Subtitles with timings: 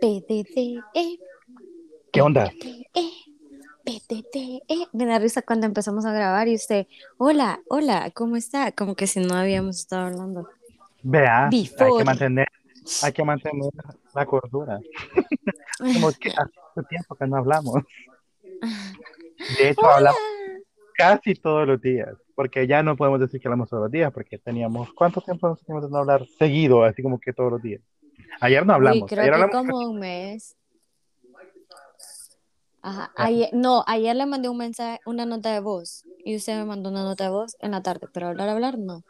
[0.00, 1.18] PDDE.
[2.12, 2.50] ¿Qué onda?
[2.50, 3.10] PDDE,
[3.84, 4.88] PDDE.
[4.92, 6.86] Me da risa cuando empezamos a grabar y usted,
[7.18, 8.72] hola, hola, ¿cómo está?
[8.72, 10.48] Como que si no habíamos estado hablando.
[11.02, 12.48] Vea, hay que mantener,
[13.02, 13.70] hay que mantener
[14.14, 14.80] la cordura.
[15.78, 17.82] Como que hace tiempo que no hablamos.
[19.58, 20.18] De hecho, hablamos
[20.96, 24.38] casi todos los días, porque ya no podemos decir que hablamos todos los días, porque
[24.38, 27.82] teníamos, ¿cuánto tiempo nos teníamos de no hablar seguido, así como que todos los días?
[28.40, 30.56] Ayer no hablamos, Uy, creo ayer que hablamos como un mes.
[32.82, 36.64] Ajá, ayer, no, ayer le mandé un mensaje, una nota de voz, y usted me
[36.64, 39.02] mandó una nota de voz en la tarde, pero hablar, hablar, no.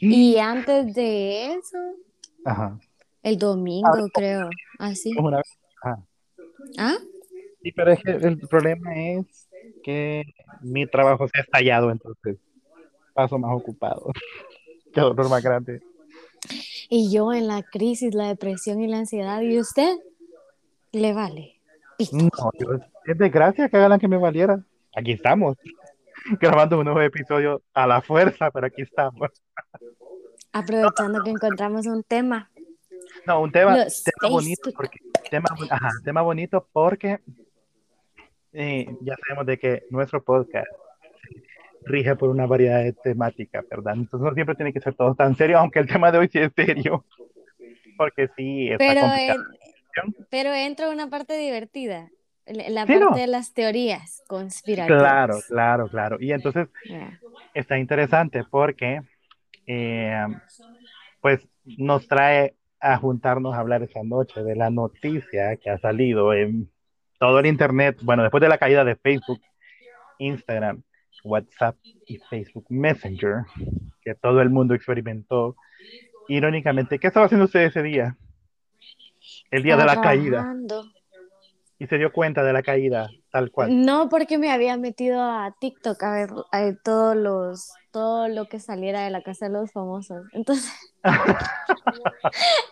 [0.00, 1.78] Y antes de eso,
[2.44, 2.76] Ajá,
[3.22, 5.14] el domingo, creo, así.
[5.16, 5.46] una vez.
[5.82, 6.02] Ajá.
[6.78, 6.96] ¿Ah?
[7.62, 9.48] Sí, pero es que el problema es
[9.82, 10.24] que
[10.62, 12.38] mi trabajo se ha estallado, entonces
[13.14, 14.10] paso más ocupado.
[14.92, 15.82] Qué dolor más grande.
[16.92, 19.96] Y yo en la crisis, la depresión y la ansiedad, ¿y usted?
[20.90, 21.60] Le vale.
[22.12, 22.72] No, yo-
[23.06, 24.60] es desgracia que hagan que me valiera.
[24.96, 25.56] Aquí estamos,
[26.40, 29.30] grabando un nuevo episodio a la fuerza, pero aquí estamos.
[30.52, 32.50] Aprovechando que encontramos un tema.
[33.24, 34.98] No, un tema, tema bonito, porque,
[35.30, 37.20] tema, ajá, tema bonito porque
[38.52, 40.66] eh, ya sabemos de que nuestro podcast
[41.82, 43.94] rige por una variedad de temáticas, ¿verdad?
[43.96, 46.38] Entonces no siempre tiene que ser todo tan serio, aunque el tema de hoy sí
[46.38, 47.04] es serio,
[47.96, 49.44] porque sí, está Pero, complicado.
[50.06, 52.10] en- pero entra una parte divertida,
[52.46, 53.10] la Sí, parte no.
[53.16, 55.00] de las teorías conspirativas.
[55.02, 56.16] Claro, claro, claro.
[56.20, 56.68] Y entonces
[57.54, 59.00] está interesante porque
[59.66, 60.26] eh,
[61.20, 66.32] pues nos trae a juntarnos a hablar esa noche de la noticia que ha salido
[66.32, 66.70] en
[67.18, 69.40] todo el internet, bueno, después de la caída de Facebook,
[70.18, 70.82] Instagram,
[71.24, 71.76] WhatsApp
[72.06, 73.44] y Facebook Messenger,
[74.02, 75.56] que todo el mundo experimentó.
[76.28, 78.16] Irónicamente, ¿qué estaba haciendo usted ese día?
[79.50, 80.54] El día de la caída.
[81.78, 83.84] Y se dio cuenta de la caída, tal cual.
[83.84, 88.60] No, porque me había metido a TikTok a ver eh, todos los, todo lo que
[88.60, 90.26] saliera de la casa de los famosos.
[90.32, 90.72] Entonces,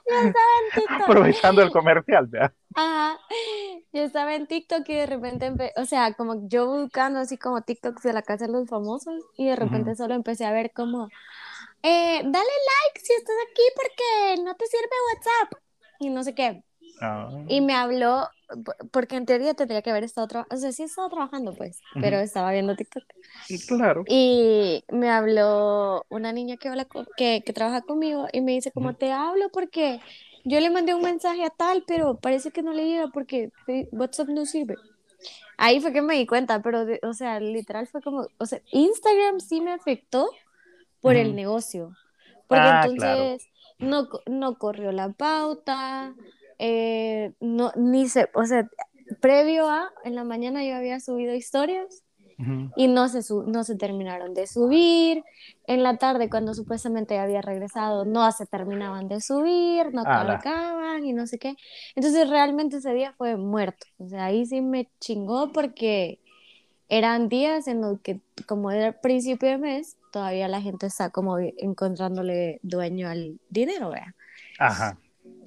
[0.09, 1.09] yo estaba en TikTok.
[1.09, 2.53] Aprovechando el comercial, ¿verdad?
[2.75, 3.19] Ajá.
[3.93, 7.62] Yo estaba en TikTok y de repente, empe- o sea, como yo buscando así como
[7.62, 11.09] TikToks de la casa de los famosos y de repente solo empecé a ver como,
[11.83, 15.62] eh, dale like si estás aquí porque no te sirve WhatsApp
[16.01, 16.65] y no sé qué.
[17.00, 17.31] Ah.
[17.48, 18.28] Y me habló,
[18.91, 22.19] porque en teoría tendría que haber estado trabajando, o sea, sí estaba trabajando pues, pero
[22.19, 23.04] estaba viendo TikTok.
[23.69, 24.04] Claro.
[24.09, 28.72] Y me habló una niña que, habla con- que, que trabaja conmigo y me dice
[28.72, 30.00] como te hablo porque
[30.44, 33.50] yo le mandé un mensaje a tal, pero parece que no le llega porque
[33.92, 34.76] WhatsApp no sirve.
[35.56, 38.60] Ahí fue que me di cuenta, pero de- o sea, literal fue como, o sea,
[38.72, 40.30] Instagram sí me afectó
[41.00, 41.92] por el negocio,
[42.47, 43.48] porque Ah, entonces
[43.78, 46.15] no, no corrió la pauta,
[46.59, 48.69] eh, no, ni se, o sea,
[49.21, 52.03] previo a, en la mañana yo había subido historias
[52.77, 55.25] y no se, no se terminaron de subir.
[55.67, 60.39] En la tarde, cuando supuestamente había regresado, no se terminaban de subir, no Ala.
[60.39, 61.57] cargaban y no sé qué.
[61.97, 63.89] Entonces, realmente ese día fue muerto.
[63.99, 66.21] O sea, ahí sí me chingó porque
[66.89, 71.39] eran días en los que, como era principio de mes, todavía la gente está como
[71.39, 74.15] encontrándole dueño al dinero, ¿vea?
[74.61, 74.97] Ajá.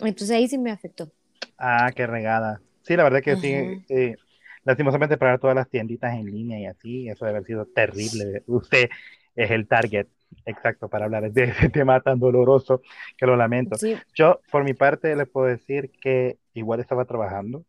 [0.06, 1.10] Entonces ahí sí me afectó.
[1.58, 2.62] Ah, qué regada.
[2.84, 3.54] Sí, la verdad que sí.
[3.90, 4.16] Eh,
[4.64, 8.44] lastimosamente para todas las tienditas en línea y así, eso debe haber sido terrible.
[8.48, 8.90] Usted
[9.36, 10.08] es el target
[10.46, 12.82] exacto para hablar de ese tema tan doloroso
[13.18, 13.78] que lo lamento.
[13.78, 17.66] Sí, Yo, por mi parte, le puedo decir que igual estaba trabajando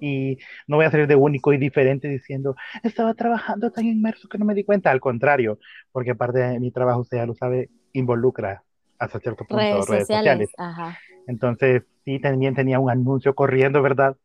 [0.00, 4.38] y no voy a salir de único y diferente diciendo, estaba trabajando tan inmerso que
[4.38, 4.90] no me di cuenta.
[4.90, 5.58] Al contrario,
[5.92, 8.62] porque parte de mi trabajo, usted ya lo sabe, involucra
[8.98, 10.50] hasta cierto punto redes redes sociales.
[10.50, 10.54] sociales.
[10.58, 10.98] Ajá.
[11.28, 14.16] Entonces, sí, también tenía un anuncio corriendo, ¿verdad?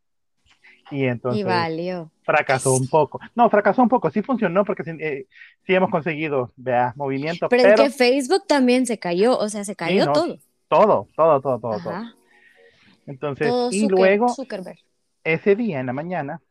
[0.90, 2.12] Y Y entonces valió.
[2.24, 3.20] fracasó un poco.
[3.36, 5.28] No, fracasó un poco, sí funcionó porque sí, eh,
[5.68, 9.64] sí hemos conseguido, vea, movimiento, Pero, pero, es que Facebook también se cayó, o sea,
[9.66, 10.38] se cayó no, todo.
[10.70, 11.94] todo, todo, todo, todo, todo.
[11.94, 12.16] Ajá.
[13.06, 14.80] Entonces, Todo y Zucker- luego, Zuckerberg.
[15.26, 16.42] ese día en la mañana,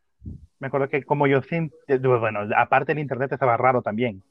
[0.59, 1.41] me acuerdo que como yo
[1.87, 4.23] eh, bueno, aparte el internet estaba raro también.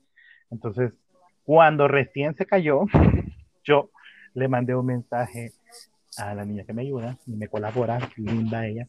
[0.51, 0.97] Entonces,
[1.45, 2.85] cuando recién se cayó,
[3.65, 3.91] yo
[4.35, 5.53] le mandé un mensaje
[6.19, 8.87] a la niña que me ayuda y me colabora, linda ella.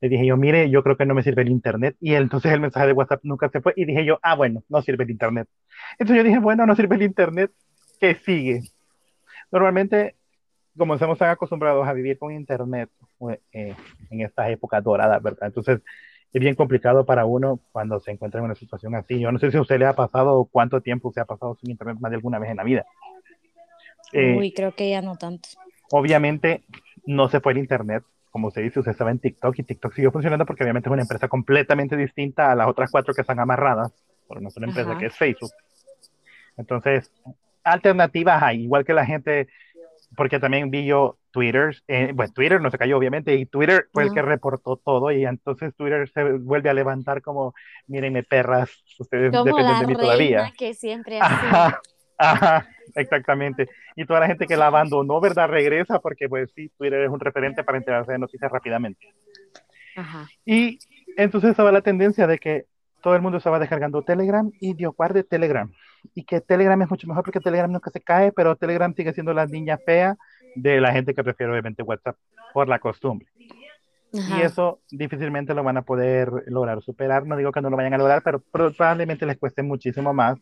[0.00, 1.96] Le dije yo, mire, yo creo que no me sirve el internet.
[2.00, 3.72] Y entonces el mensaje de WhatsApp nunca se fue.
[3.76, 5.48] Y dije yo, ah, bueno, no sirve el internet.
[5.98, 7.50] Entonces yo dije, bueno, no sirve el internet.
[7.98, 8.62] ¿Qué sigue?
[9.50, 10.16] Normalmente,
[10.76, 13.74] como estamos tan acostumbrados a vivir con internet pues, eh,
[14.10, 15.46] en estas épocas doradas, ¿verdad?
[15.46, 15.80] Entonces
[16.32, 19.18] es bien complicado para uno cuando se encuentra en una situación así.
[19.18, 21.56] Yo no sé si a usted le ha pasado o cuánto tiempo se ha pasado
[21.58, 22.84] sin internet más de alguna vez en la vida.
[24.12, 25.48] Eh, Uy, creo que ya no tanto.
[25.90, 26.62] Obviamente
[27.06, 28.02] no se fue el internet
[28.36, 31.00] como se dice, usted estaba en TikTok y TikTok siguió funcionando porque obviamente es una
[31.00, 33.94] empresa completamente distinta a las otras cuatro que están amarradas
[34.28, 34.98] por una sola empresa Ajá.
[34.98, 35.52] que es Facebook.
[36.58, 37.10] Entonces,
[37.64, 39.48] alternativas hay, igual que la gente,
[40.14, 44.04] porque también vi yo Twitter, eh, bueno, Twitter no se cayó obviamente, y Twitter fue
[44.04, 47.54] el que reportó todo, y entonces Twitter se vuelve a levantar como,
[47.86, 48.68] mírenme perras,
[48.98, 50.52] ustedes Como dependen la de mí reina todavía.
[50.58, 51.80] que siempre ha sido.
[52.18, 53.68] Ajá, exactamente.
[53.94, 55.48] Y toda la gente que la abandonó, ¿verdad?
[55.48, 59.14] Regresa porque, pues sí, Twitter es un referente para enterarse de noticias rápidamente.
[59.96, 60.28] Ajá.
[60.44, 60.78] Y
[61.16, 62.66] entonces estaba la tendencia de que
[63.02, 65.70] todo el mundo estaba descargando Telegram y dio guarde Telegram.
[66.14, 69.32] Y que Telegram es mucho mejor porque Telegram nunca se cae, pero Telegram sigue siendo
[69.32, 70.16] la niña fea
[70.54, 72.16] de la gente que prefiere obviamente WhatsApp
[72.52, 73.28] por la costumbre.
[74.12, 74.42] Y Ajá.
[74.42, 77.26] eso difícilmente lo van a poder lograr superar.
[77.26, 80.38] No digo que no lo vayan a lograr, pero probablemente les cueste muchísimo más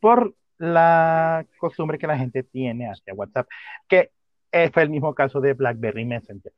[0.00, 3.48] por la costumbre que la gente tiene hacia WhatsApp,
[3.88, 4.10] que
[4.52, 6.52] eh, fue el mismo caso de BlackBerry Messenger.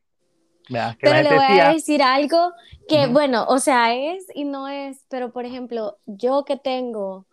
[0.69, 0.97] ¿verdad?
[0.97, 2.51] Que Pero le voy a decir algo
[2.87, 7.25] que, bueno, o sea, es y no es, pero por ejemplo, yo que tengo,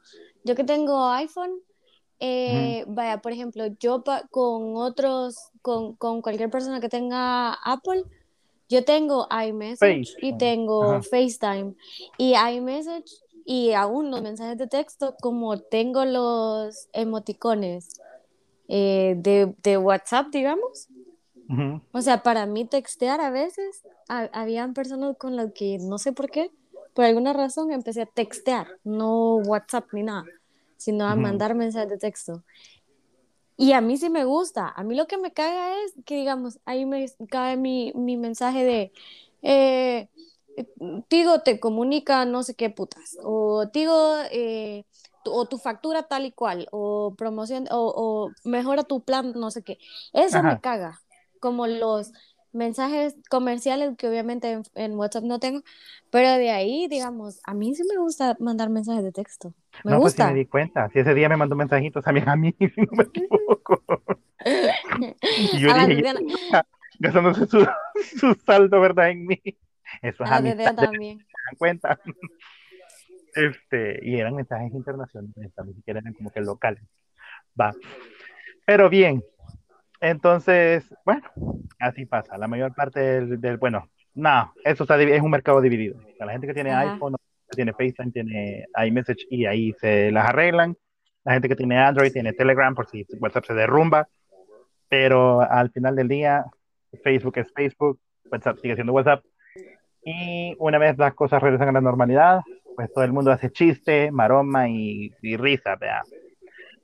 [0.45, 1.61] yo que tengo iPhone,
[2.21, 8.05] eh, vaya, por ejemplo, yo con otros, con, con cualquier persona que tenga Apple,
[8.69, 10.27] yo tengo iMessage Face.
[10.27, 11.03] y tengo Ajá.
[11.03, 11.75] FaceTime.
[12.19, 13.11] Y iMessage
[13.49, 17.89] y aún los mensajes de texto, como tengo los emoticones
[18.69, 20.89] eh, de, de WhatsApp, digamos.
[21.93, 26.13] O sea, para mí textear a veces, ha- habían personas con las que no sé
[26.13, 26.51] por qué,
[26.95, 30.25] por alguna razón empecé a textear, no WhatsApp ni nada,
[30.77, 32.45] sino a mandar mensajes de texto.
[33.57, 34.69] Y a mí sí me gusta.
[34.69, 38.65] A mí lo que me caga es que, digamos, ahí me cae mi, mi mensaje
[38.65, 38.93] de,
[39.43, 40.09] eh,
[41.09, 44.85] Tigo te comunica no sé qué putas, o Tigo, eh,
[45.25, 49.51] tu- o tu factura tal y cual, o promoción, o, o mejora tu plan, no
[49.51, 49.79] sé qué.
[50.13, 51.01] Eso me caga.
[51.41, 52.13] Como los
[52.53, 55.63] mensajes comerciales que obviamente en, en WhatsApp no tengo,
[56.11, 59.55] pero de ahí, digamos, a mí sí me gusta mandar mensajes de texto.
[59.85, 60.25] Me No, pues gusta.
[60.25, 60.89] me di cuenta.
[60.91, 63.83] Si ese día me mandó mensajitos también a mí, si no me equivoco.
[65.53, 66.07] Y yo A la dije,
[66.99, 67.67] gastándose su,
[68.19, 69.11] su saldo, ¿verdad?
[69.11, 69.41] En mí.
[70.03, 71.19] Eso es amistad, Tatiana ¿se también.
[71.19, 72.01] dan cuenta?
[73.35, 75.33] Este, y eran mensajes internacionales,
[75.67, 76.83] ni siquiera eran como que locales.
[77.61, 77.73] Va.
[78.67, 79.23] Pero bien,
[80.01, 81.23] entonces, bueno,
[81.79, 82.37] así pasa.
[82.39, 86.01] La mayor parte del, del- bueno, no, eso está, es un mercado dividido.
[86.19, 86.95] La gente que tiene Ajá.
[86.95, 87.15] iPhone,
[87.51, 90.77] tiene FaceTime, tiene iMessage y ahí se las arreglan.
[91.25, 94.09] La gente que tiene Android tiene Telegram por si WhatsApp se derrumba.
[94.89, 96.45] Pero al final del día,
[97.05, 98.01] Facebook es Facebook,
[98.33, 99.23] WhatsApp sigue siendo WhatsApp.
[100.05, 102.41] Y una vez las cosas regresan a la normalidad,
[102.77, 106.03] pues todo el mundo hace chiste, maroma y, y risa, vea.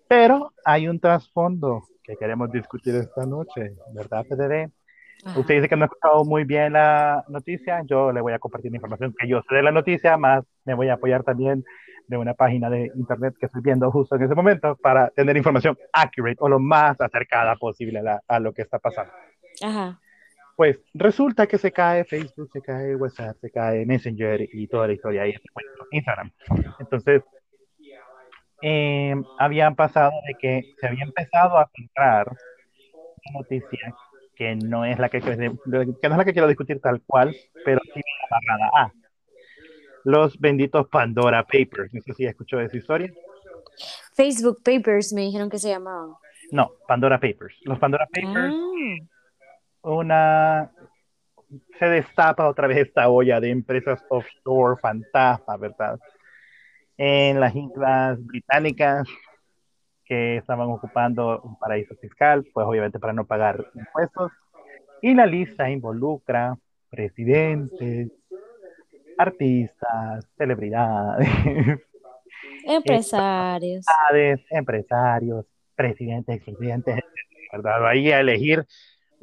[0.09, 4.71] Pero hay un trasfondo que queremos discutir esta noche, ¿verdad, PDD?
[5.25, 5.41] Ajá.
[5.41, 8.71] Usted dice que no ha escuchado muy bien la noticia, yo le voy a compartir
[8.71, 11.65] la información que yo sé de la noticia, más me voy a apoyar también
[12.07, 15.79] de una página de internet que estoy viendo justo en ese momento para tener información
[15.95, 19.13] accurate o lo más acercada posible a, la- a lo que está pasando.
[19.63, 19.99] Ajá.
[20.56, 24.93] Pues resulta que se cae Facebook, se cae WhatsApp, se cae Messenger y toda la
[24.93, 25.35] historia ahí,
[25.91, 26.31] Instagram.
[26.79, 27.23] Entonces,
[28.62, 33.94] eh, habían pasado de que se había empezado a filtrar una noticia
[34.37, 37.34] que no es la que, que no es la que quiero discutir tal cual,
[37.65, 38.93] pero sí viene amarrada a
[40.05, 41.93] los benditos Pandora Papers.
[41.93, 43.13] No sé si escuchó esa historia.
[44.15, 46.15] Facebook Papers me dijeron que se llamaban.
[46.53, 47.56] No, Pandora Papers.
[47.63, 48.96] Los Pandora Papers, Ah,
[49.84, 50.70] una
[51.79, 55.98] se destapa otra vez esta olla de empresas offshore fantasma, ¿verdad?
[56.96, 59.06] En las islas británicas
[60.05, 64.32] que estaban ocupando un paraíso fiscal, pues obviamente para no pagar impuestos.
[65.03, 66.56] Y la lista involucra
[66.91, 68.10] presidentes,
[69.19, 71.29] artistas, celebridades,
[72.67, 73.86] empresarios.
[74.50, 77.00] empresarios, presidentes, expresidentes,
[77.53, 77.86] ¿verdad?
[77.86, 78.64] Ahí a elegir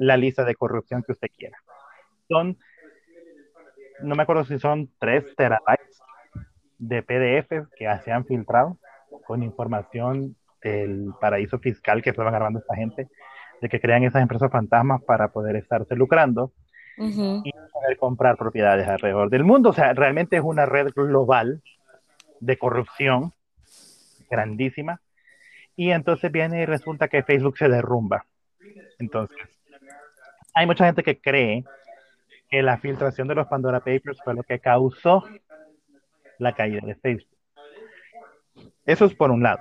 [0.01, 1.57] la lista de corrupción que usted quiera.
[2.27, 2.57] Son,
[4.01, 6.01] no me acuerdo si son 3 terabytes
[6.79, 8.79] de PDF que se han filtrado
[9.27, 13.09] con información del paraíso fiscal que estaban grabando esta gente,
[13.61, 16.51] de que crean esas empresas fantasmas para poder estarse lucrando
[16.97, 19.69] y poder comprar propiedades alrededor del mundo.
[19.69, 21.61] O sea, realmente es una red global
[22.39, 23.33] de corrupción
[24.31, 24.99] grandísima.
[25.75, 28.25] Y entonces viene y resulta que Facebook se derrumba.
[28.97, 29.60] Entonces,
[30.53, 31.63] hay mucha gente que cree
[32.49, 35.23] que la filtración de los Pandora Papers fue lo que causó
[36.39, 37.29] la caída de Facebook.
[38.85, 39.59] Eso es por un lado.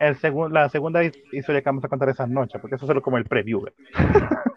[0.00, 2.88] El segun- la segunda his- historia que vamos a contar esa noche, porque eso es
[2.88, 3.64] solo como el preview.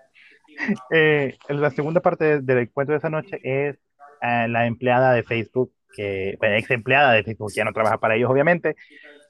[0.91, 3.79] Eh, la segunda parte del encuentro de esa noche es
[4.21, 8.15] eh, la empleada de Facebook, que, bueno, ex empleada de Facebook, ya no trabaja para
[8.15, 8.75] ellos, obviamente,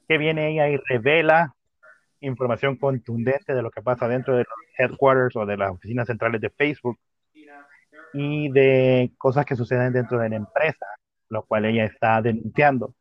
[0.10, 1.56] que viene ella y revela
[2.22, 6.40] información contundente de lo que pasa dentro de los headquarters o de las oficinas centrales
[6.40, 7.00] de Facebook
[8.14, 10.86] y de cosas que suceden dentro de la empresa,
[11.30, 12.96] lo cual ella está denunciando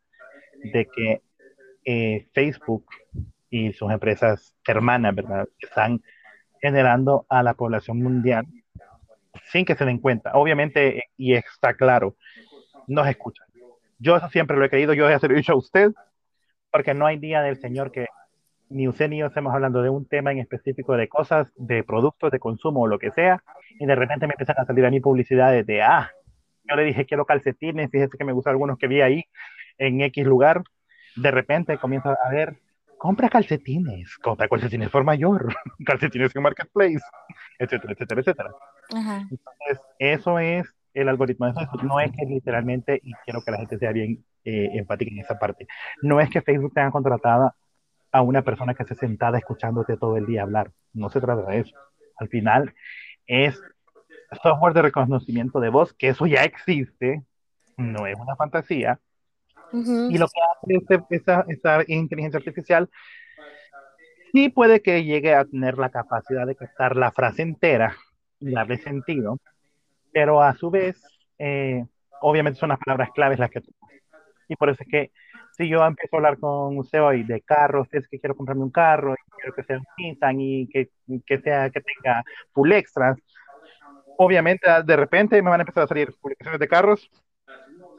[0.73, 1.23] de que
[1.85, 2.87] eh, Facebook
[3.49, 5.49] y sus empresas hermanas, ¿verdad?
[5.59, 6.03] Están
[6.61, 8.47] generando a la población mundial
[9.51, 10.33] sin que se den cuenta.
[10.35, 12.17] Obviamente, y está claro,
[12.87, 13.47] nos escuchan.
[13.99, 15.93] Yo eso siempre lo he creído, yo se lo he dicho a usted,
[16.71, 18.07] porque no hay día del Señor que
[18.71, 22.31] ni usted ni yo estemos hablando de un tema en específico de cosas, de productos
[22.31, 23.43] de consumo o lo que sea,
[23.79, 26.11] y de repente me empiezan a salir a mi publicidades de, ah,
[26.65, 29.25] yo le dije quiero calcetines, fíjese que me gustan algunos que vi ahí
[29.77, 30.63] en X lugar,
[31.17, 32.59] de repente comienza a ver,
[32.97, 35.53] compra calcetines, compra calcetines por mayor,
[35.85, 37.01] calcetines en Marketplace,
[37.59, 38.51] etcétera, etcétera, etcétera.
[38.91, 41.85] Entonces, eso es el algoritmo de Facebook.
[41.85, 45.39] No es que literalmente, y quiero que la gente sea bien eh, empática en esa
[45.39, 45.67] parte,
[46.03, 47.55] no es que Facebook tenga contratada
[48.13, 50.73] a una persona que se sentada escuchándote todo el día hablar.
[50.93, 51.77] No se trata de eso.
[52.17, 52.75] Al final
[53.27, 53.61] es
[54.43, 57.23] software de reconocimiento de voz, que eso ya existe,
[57.77, 59.01] no es una fantasía.
[59.73, 60.41] Y lo que
[60.81, 62.91] hace esa, esa inteligencia artificial
[64.33, 67.97] sí puede que llegue a tener la capacidad de captar la frase entera
[68.41, 69.39] y darle sentido,
[70.13, 71.03] pero a su vez,
[71.39, 71.85] eh,
[72.21, 73.63] obviamente son las palabras claves las que...
[74.49, 75.13] Y por eso es que
[75.61, 78.71] si yo empiezo a hablar con usted hoy de carros, es que quiero comprarme un
[78.71, 80.89] carro, y quiero que sea un Nissan y que,
[81.27, 83.19] que, sea, que tenga full extras,
[84.17, 87.11] obviamente de repente me van a empezar a salir publicaciones de carros,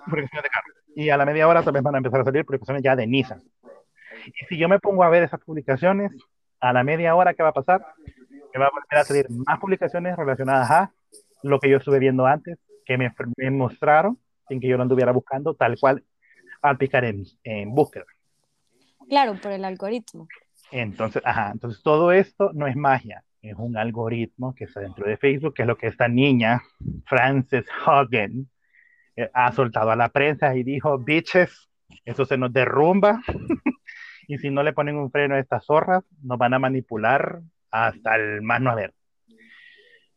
[0.06, 0.76] publicaciones de carros.
[0.96, 3.44] Y a la media hora también van a empezar a salir publicaciones ya de Nissan.
[4.26, 6.12] Y si yo me pongo a ver esas publicaciones,
[6.60, 7.86] a la media hora, ¿qué va a pasar?
[8.54, 10.92] Me va a volver a salir más publicaciones relacionadas a
[11.44, 15.12] lo que yo estuve viendo antes, que me, me mostraron sin que yo lo anduviera
[15.12, 16.04] buscando, tal cual
[16.62, 18.06] al picar en, en búsqueda.
[19.10, 20.28] Claro, por el algoritmo.
[20.72, 25.18] Entonces, ajá, entonces todo esto no es magia, es un algoritmo que está dentro de
[25.18, 26.62] Facebook, que es lo que esta niña,
[27.06, 28.48] Frances Hogan,
[29.16, 31.70] eh, ha soltado a la prensa y dijo, bitches,
[32.06, 33.22] eso se nos derrumba,
[34.28, 38.16] y si no le ponen un freno a estas zorras, nos van a manipular hasta
[38.16, 38.94] el más no haber.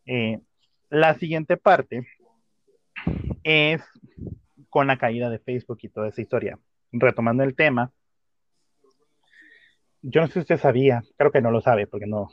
[0.07, 0.39] Eh,
[0.91, 2.07] la siguiente parte
[3.43, 3.83] es
[4.75, 6.59] con la caída de Facebook y toda esa historia.
[6.91, 7.93] Retomando el tema,
[10.03, 12.29] yo no sé si usted sabía, creo que no lo sabe porque no,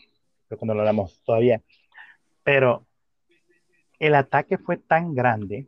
[0.47, 1.61] creo que lo hablamos todavía,
[2.41, 2.87] pero
[3.99, 5.67] el ataque fue tan grande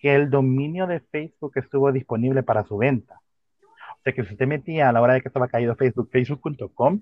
[0.00, 3.20] que el dominio de Facebook estuvo disponible para su venta.
[3.62, 7.00] O sea que si usted metía a la hora de que estaba caído Facebook, facebook.com,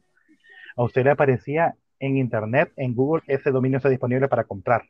[0.77, 4.83] a usted le aparecía en Internet, en Google, ese dominio está disponible para comprar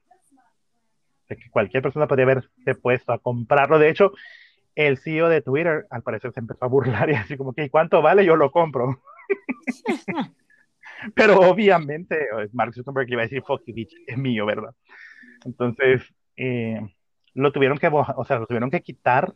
[1.36, 3.78] que cualquier persona podría haberse puesto a comprarlo.
[3.78, 4.12] De hecho,
[4.74, 8.02] el CEO de Twitter al parecer se empezó a burlar y así como que, ¿cuánto
[8.02, 8.24] vale?
[8.24, 9.02] Yo lo compro.
[11.14, 14.74] Pero obviamente Mark Zuckerberg iba a decir, fuck you, bitch, es mío, ¿verdad?
[15.44, 16.02] Entonces,
[16.36, 16.80] eh,
[17.34, 19.32] lo tuvieron que, o sea, lo tuvieron que quitar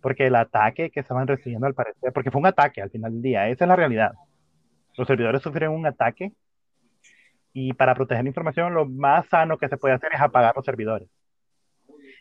[0.00, 3.22] porque el ataque que estaban recibiendo al parecer, porque fue un ataque al final del
[3.22, 4.12] día, esa es la realidad.
[4.96, 6.32] Los servidores sufrieron un ataque
[7.52, 10.64] y para proteger la información lo más sano que se puede hacer es apagar los
[10.64, 11.08] servidores.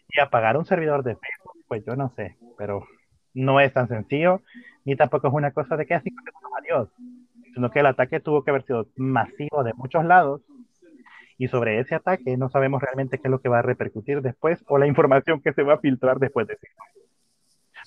[0.10, 2.86] Y apagar un servidor de Facebook, pues yo no sé, pero
[3.34, 4.42] no es tan sencillo,
[4.86, 6.10] ni tampoco es una cosa de que así,
[6.60, 6.90] adiós,
[7.54, 10.42] sino que el ataque tuvo que haber sido masivo de muchos lados,
[11.38, 14.64] y sobre ese ataque no sabemos realmente qué es lo que va a repercutir después
[14.68, 16.66] o la información que se va a filtrar después de eso.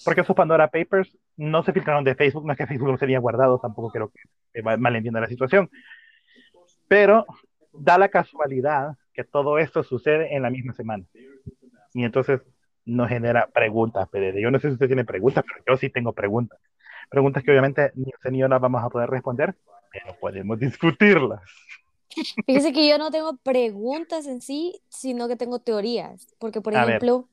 [0.05, 3.19] Porque esos Pandora Papers no se filtraron de Facebook, no es que Facebook los tenía
[3.19, 4.13] guardado, tampoco creo
[4.53, 5.69] que malentienda la situación.
[6.87, 7.27] Pero
[7.73, 11.05] da la casualidad que todo esto sucede en la misma semana
[11.95, 12.41] y entonces
[12.85, 14.41] nos genera preguntas, PDD.
[14.41, 16.59] Yo no sé si usted tiene preguntas, pero yo sí tengo preguntas.
[17.09, 19.55] Preguntas que obviamente ni usted ni yo las vamos a poder responder,
[19.93, 21.41] pero podemos discutirlas.
[22.47, 26.27] Fíjese que yo no tengo preguntas en sí, sino que tengo teorías.
[26.39, 27.29] Porque, por ejemplo,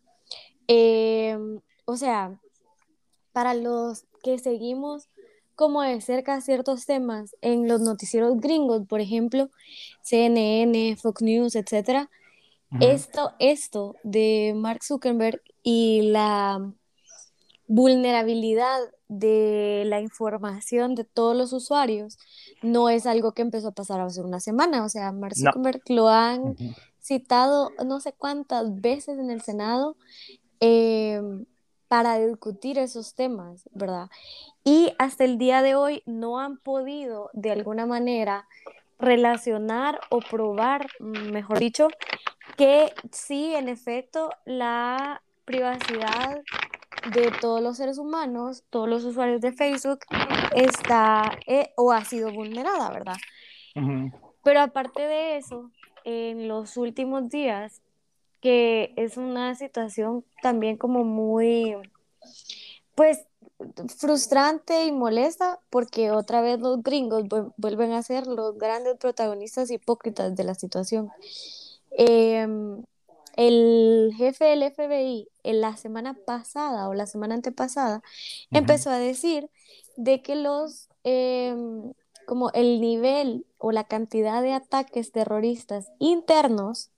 [0.68, 2.40] em, o sea,
[3.32, 5.10] para los que seguimos
[5.56, 9.50] como de cerca ciertos temas en los noticieros gringos, por ejemplo,
[10.02, 12.10] CNN, Fox News, etcétera,
[12.80, 16.74] esto, esto de Mark Zuckerberg y la
[17.68, 22.18] vulnerabilidad de la información de todos los usuarios
[22.62, 24.84] no es algo que empezó a pasar hace una semana.
[24.84, 26.56] O sea, Mark Zuckerberg lo han
[27.02, 29.96] citado no sé cuántas veces en el Senado
[30.60, 31.46] em,
[31.88, 34.10] para discutir esos temas, ¿verdad?
[34.64, 38.48] Y hasta el día de hoy no han podido de alguna manera
[39.00, 41.88] relacionar o probar, mejor dicho,
[42.58, 46.42] que sí, en efecto, la privacidad
[47.14, 50.00] de todos los seres humanos, todos los usuarios de Facebook,
[50.56, 53.18] está eh, o ha sido vulnerada, ¿verdad?
[54.44, 55.72] Pero aparte de eso,
[56.04, 57.82] en los últimos días,
[58.42, 61.76] que es una situación también como muy,
[62.96, 63.28] pues,
[63.98, 67.26] frustrante y molesta porque otra vez los gringos
[67.58, 71.12] vuelven a ser los grandes protagonistas hipócritas de la situación.
[71.92, 72.84] Em,
[73.36, 78.02] el jefe del FBI en la semana pasada o la semana antepasada
[78.52, 79.50] empezó a decir
[79.96, 81.94] de que los em,
[82.28, 86.92] como el nivel o la cantidad de ataques terroristas internos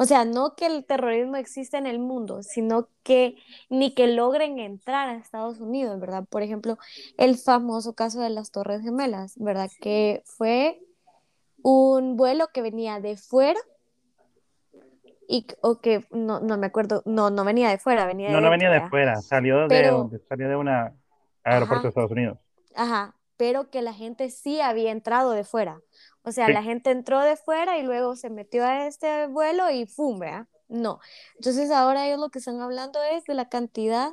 [0.00, 3.36] o sea, no que el terrorismo existe en el mundo, sino que
[3.68, 6.24] ni que logren entrar a Estados Unidos, ¿verdad?
[6.26, 6.78] Por ejemplo,
[7.18, 9.68] el famoso caso de las Torres Gemelas, ¿verdad?
[9.78, 10.80] Que fue
[11.60, 13.60] un vuelo que venía de fuera
[15.28, 18.40] y o que no, no me acuerdo, no, no venía de fuera, venía de No,
[18.40, 20.68] no venía de fuera, salió de, salió de un
[21.44, 22.38] aeropuerto de Estados Unidos.
[22.74, 25.80] Ajá, pero que la gente sí había entrado de fuera.
[26.24, 29.86] O sea, la gente entró de fuera y luego se metió a este vuelo y
[29.86, 30.18] ¡fum!
[30.18, 30.46] ¿verdad?
[30.68, 31.00] No.
[31.36, 34.10] Entonces ahora ellos lo que están hablando es de la cantidad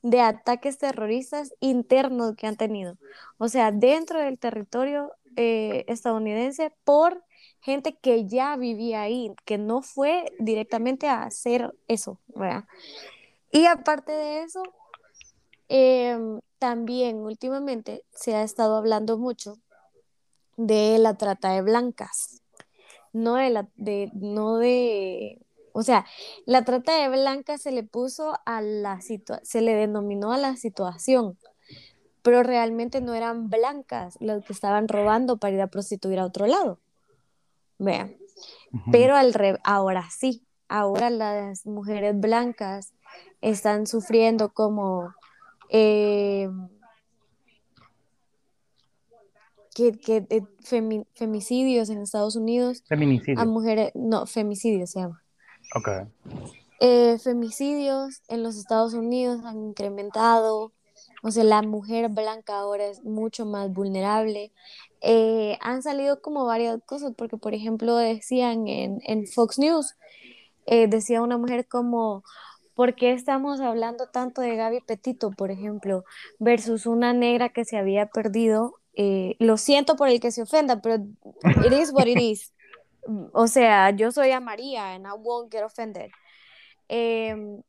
[0.00, 2.96] de ataques terroristas internos que han tenido.
[3.36, 7.22] O sea, dentro del territorio eh, estadounidense por
[7.60, 12.64] gente que ya vivía ahí, que no fue directamente a hacer eso, ¿verdad?
[13.50, 14.62] Y aparte de eso,
[15.68, 19.58] em, también últimamente se ha estado hablando mucho
[20.56, 22.40] de la trata de blancas,
[23.12, 26.06] no de la, de, no de, o sea,
[26.46, 30.54] la trata de blancas se le puso a la situación, se le denominó a la
[30.54, 31.36] situación,
[32.22, 36.46] pero realmente no eran blancas las que estaban robando para ir a prostituir a otro
[36.46, 36.78] lado.
[37.78, 38.16] Vean.
[38.92, 39.34] Pero al
[39.64, 42.94] ahora sí, ahora las mujeres blancas
[43.40, 45.12] están sufriendo como
[45.74, 46.48] eh,
[49.74, 50.42] que, que eh,
[51.14, 52.84] femicidios en Estados Unidos.
[52.86, 53.40] Feminicidios.
[53.40, 55.22] A mujeres, no, femicidios se llama.
[55.74, 55.88] Ok.
[56.80, 60.72] Eh, femicidios en los Estados Unidos han incrementado.
[61.22, 64.52] O sea, la mujer blanca ahora es mucho más vulnerable.
[65.00, 69.94] Eh, han salido como varias cosas, porque por ejemplo decían en, en Fox News,
[70.66, 72.22] decía una mujer como,
[72.74, 76.04] ¿por qué estamos hablando tanto de Gaby Petito, por ejemplo,
[76.38, 80.80] versus una negra que se había perdido eh, lo siento por el que se ofenda,
[80.82, 80.96] pero
[81.64, 82.52] it is what it is.
[83.32, 86.08] O sea, yo soy a María and I won't get offended.
[86.86, 87.60] Em,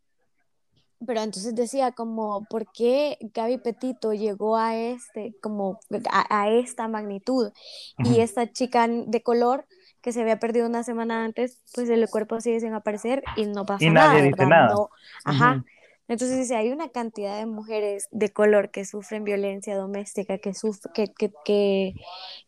[1.04, 5.80] pero entonces decía como, ¿por qué Gaby Petito llegó a este, como
[6.12, 7.52] a, esta magnitud?
[7.98, 9.66] Y esta chica de color
[10.04, 13.66] que se había perdido una semana antes, pues el cuerpo sigue sin aparecer y no
[13.66, 14.10] pasa nada.
[14.10, 14.76] Nadie dice nada.
[15.24, 15.64] ajá.
[16.10, 20.52] Entonces dice, hay una cantidad de mujeres de color que sufren violencia doméstica, que,
[20.94, 21.14] que,
[21.46, 21.94] que,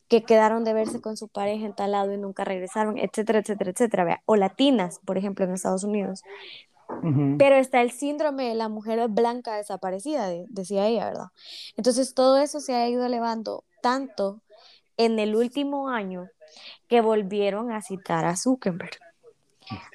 [0.09, 4.21] que, quedaron de verse con su pareja entalado y nunca regresaron, etcétera, etcétera, etcétera.
[4.25, 6.23] O latinas, por ejemplo, en Estados Unidos.
[7.37, 11.27] Pero está el síndrome de la mujer blanca desaparecida, decía ella, ¿verdad?
[11.77, 14.41] Entonces todo eso se ha ido elevando tanto
[14.97, 16.29] en el último año
[16.87, 18.97] que volvieron a citar a Zuckerberg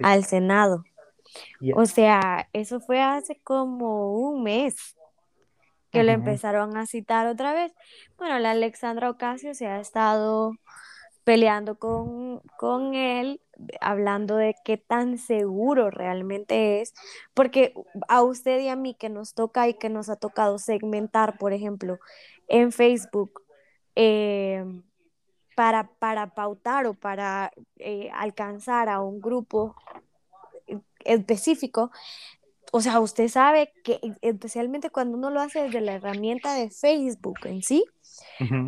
[0.02, 0.84] al Senado.
[1.74, 4.96] O sea, eso fue hace como un mes
[5.90, 7.72] que lo empezaron a citar otra vez.
[8.16, 10.52] Bueno, la Alexandra Ocasio se ha estado
[11.24, 13.40] peleando con, con él,
[13.80, 16.94] hablando de qué tan seguro realmente es,
[17.34, 17.74] porque
[18.08, 21.52] a usted y a mí que nos toca y que nos ha tocado segmentar, por
[21.52, 21.98] ejemplo,
[22.48, 23.42] en Facebook,
[23.96, 24.64] eh,
[25.54, 29.74] para, para pautar o para eh, alcanzar a un grupo
[31.04, 31.90] específico,
[32.72, 37.38] o sea, usted sabe que especialmente cuando uno lo hace desde la herramienta de Facebook
[37.44, 37.84] en sí,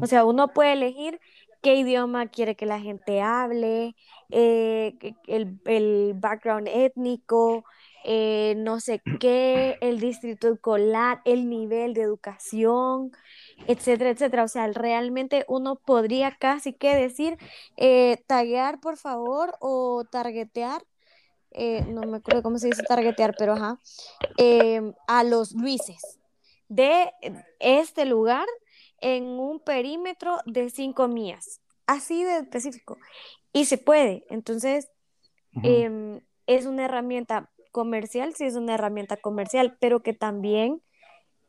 [0.01, 1.21] o sea, uno puede elegir
[1.63, 3.95] qué idioma quiere que la gente hable,
[4.31, 7.65] eh, el, el, background étnico,
[8.05, 13.13] eh, no sé qué, el distrito escolar, el nivel de educación,
[13.67, 14.45] etcétera, etcétera.
[14.45, 17.39] O sea, realmente uno podría casi que decir,
[17.77, 20.83] eh, taguear por favor o targetear
[21.55, 23.79] eh, no me acuerdo cómo se dice targetear, pero ajá,
[24.39, 26.19] em, a los Luises
[26.69, 27.13] de
[27.61, 28.47] este lugar
[29.01, 32.97] en un perímetro de 5 millas, así de específico.
[33.53, 34.89] Y se puede, entonces
[35.63, 40.83] em, es una herramienta comercial, sí es una herramienta comercial, pero que también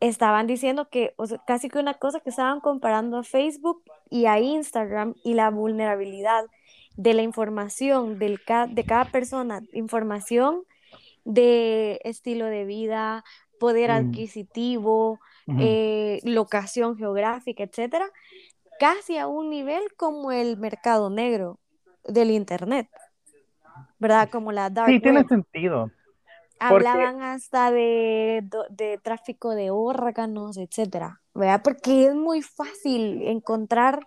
[0.10, 4.26] estaban diciendo que, o sea, casi que una cosa que estaban comparando a Facebook y
[4.26, 6.46] a Instagram y la vulnerabilidad
[6.98, 8.40] de la información del
[8.70, 10.64] de cada persona, información
[11.26, 13.24] de estilo de vida,
[13.60, 15.20] poder Mm, adquisitivo,
[15.60, 18.10] eh, locación geográfica, etcétera,
[18.80, 21.60] casi a un nivel como el mercado negro
[22.04, 22.90] del Internet,
[24.00, 24.30] ¿verdad?
[24.30, 25.92] Como la dark Sí, tiene web.
[26.68, 31.62] Porque Hablaban hasta de, de tráfico de órganos, etcétera, ¿verdad?
[31.64, 34.06] Porque es muy fácil encontrar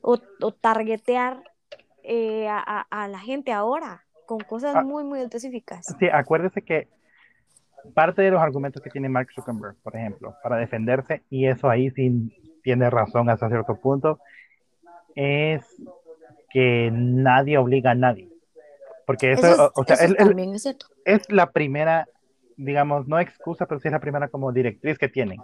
[0.00, 1.42] o, o targetear
[2.02, 5.86] eh, a, a- a la gente ahora con cosas ah, muy, muy específicas.
[5.98, 6.88] sí, acuérdese que
[7.94, 11.90] parte de los argumentos que tiene Mark Zuckerberg, por ejemplo, para defenderse, y eso ahí
[11.90, 14.18] sí tiene razón hasta cierto punto,
[15.14, 15.62] es
[16.52, 18.28] que nadie obliga a nadie.
[19.08, 20.86] Porque eso, Eso, es- o, sea, eso es, es- también es cierto.
[21.06, 22.06] es la primera,
[22.58, 25.40] digamos, no excusa, pero sí es la primera como directriz que tienen.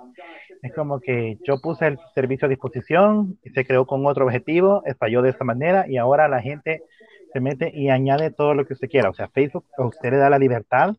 [0.60, 4.82] Es como que yo puse el servicio a disposición, y se creó con otro objetivo,
[4.98, 6.82] falló de esta manera y ahora la gente
[7.32, 9.08] se mete y añade todo lo que usted quiera.
[9.08, 10.94] O sea, Facebook a usted le da la libertad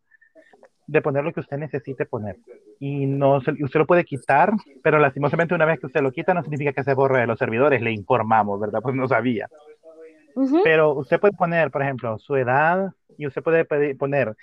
[0.87, 2.37] de poner lo que usted necesite poner.
[2.79, 4.51] Y no se- usted lo puede quitar,
[4.83, 7.37] pero lastimosamente una vez que usted lo quita no significa que se borre de los
[7.39, 8.79] servidores, le informamos, ¿verdad?
[8.81, 9.47] Pues no sabía.
[10.63, 14.35] Pero usted puede poner, por ejemplo, su edad y usted puede pedir- poner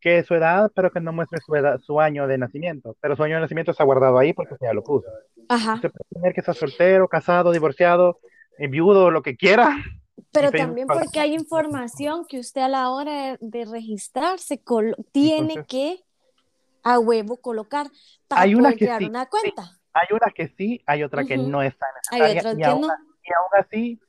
[0.00, 2.96] que su edad, pero que no muestre su, edad, su año de nacimiento.
[3.00, 5.06] Pero su año de nacimiento está guardado ahí porque usted ya lo puso.
[5.48, 5.74] Ajá.
[5.74, 8.18] Usted puede poner que está soltero, casado, divorciado,
[8.58, 9.76] eh, viudo, lo que quiera.
[10.32, 14.62] Pero también porque hay información que usted a la hora de, registrarse
[15.12, 16.04] tiene Entonces- que
[16.82, 17.88] a huevo colocar
[18.28, 19.78] para Hay poder crear sí, una cuenta.
[19.92, 22.86] Hay unas que sí, hay otras que no están Hay otras y, que aún, no.
[22.88, 24.00] y aún así,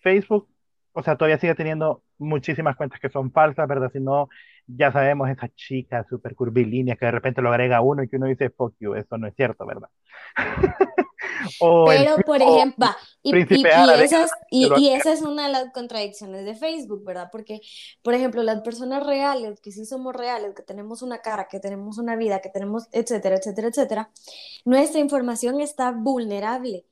[0.00, 0.48] Facebook,
[0.92, 3.90] o sea, todavía sigue teniendo muchísimas cuentas que son falsas, ¿verdad?
[3.92, 4.28] Si no,
[4.66, 8.26] ya sabemos esa chica súper curvilínea que de repente lo agrega uno y que uno
[8.26, 9.88] dice, fuck you, eso no es cierto, ¿verdad?
[11.58, 15.46] o el Pero, por ejemplo, va, y, y- y árabe, esas, y, esa es una
[15.46, 17.28] de las contradicciones de Facebook, ¿verdad?
[17.32, 17.60] Porque,
[18.02, 21.98] por ejemplo, las personas reales, que sí somos reales, que tenemos una cara, que tenemos
[21.98, 24.10] una vida, que tenemos, etcétera, etcétera, etcétera,
[24.64, 26.86] nuestra información está vulnerable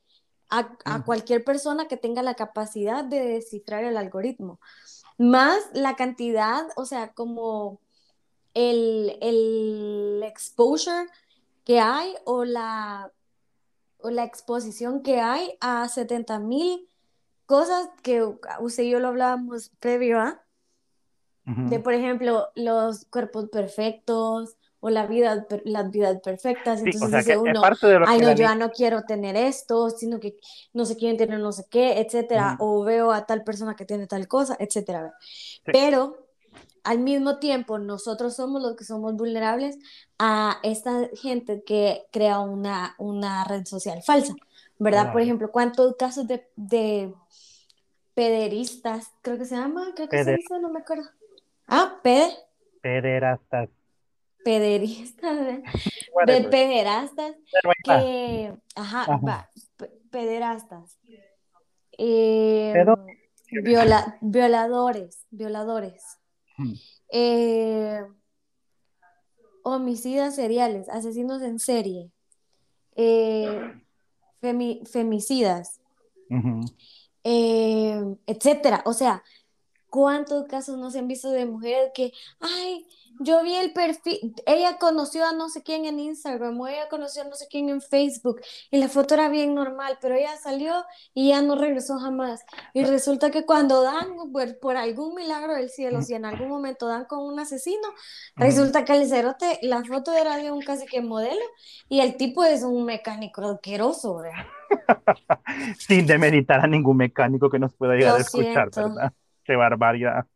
[0.50, 4.60] a, cualquier persona que tenga la capacidad de descifrar el algoritmo.
[5.18, 7.80] Más la cantidad, o sea, como
[8.54, 11.06] el, el exposure
[11.64, 13.12] que hay o la,
[13.98, 16.88] o la exposición que hay a 70 mil
[17.46, 18.22] cosas que
[18.60, 20.42] usted y yo lo hablábamos previo a,
[21.46, 21.70] Ujú.
[21.70, 27.10] de por ejemplo los cuerpos perfectos o la vida, las vidas perfectas, Sí, entonces o
[27.10, 27.62] sea, que dice uno,
[28.06, 30.36] ay no, yo ya no quiero tener esto, sino que
[30.72, 34.06] no sé quién tiene no sé qué, etcétera, o veo a tal persona que tiene
[34.06, 35.14] tal cosa, etcétera.
[35.20, 35.62] Sí.
[35.72, 36.16] Pero
[36.84, 39.78] al mismo tiempo nosotros somos los que somos vulnerables
[40.18, 44.34] a esta gente que crea una, una red social falsa,
[44.78, 45.12] ¿verdad?
[45.12, 47.12] Por ejemplo, ¿cuántos casos de, de
[48.14, 51.04] pederistas, creo que se llama, creo que se Peder- dice, no me acuerdo.
[51.66, 52.32] Ah, pede,
[52.80, 53.68] pederastas,
[54.44, 55.62] pederistas, de
[56.12, 56.50] whatever.
[56.50, 57.36] pederastas
[57.84, 59.16] que, ajá, Ajá.
[59.26, 60.98] va, pe- pederastas,
[61.98, 63.06] eh, Pedo-
[63.62, 66.02] viola- violadores, violadores,
[67.12, 68.02] eh,
[69.62, 72.10] homicidas seriales, asesinos en serie,
[72.96, 73.60] eh,
[74.40, 75.80] femi- femicidas,
[77.24, 78.82] eh, etcétera.
[78.86, 79.22] O sea,
[79.90, 82.86] ¿cuántos casos no se han visto de mujeres que, ay,
[83.20, 87.22] yo vi el perfil, ella conoció a no sé quién en Instagram o ella conoció
[87.22, 90.84] a no sé quién en Facebook y la foto era bien normal, pero ella salió
[91.14, 92.44] y ya no regresó jamás.
[92.74, 96.86] Y resulta que cuando dan, por, por algún milagro del cielo, si en algún momento
[96.86, 97.88] dan con un asesino,
[98.36, 101.40] resulta que el cerote, la foto era de un casi que modelo
[101.88, 104.46] y el tipo es un mecánico asqueroso, ¿verdad?
[105.78, 108.94] Sin demeritar a ningún mecánico que nos pueda llegar Lo a escuchar, siento.
[108.94, 109.12] ¿verdad?
[109.44, 110.26] Qué barbaridad.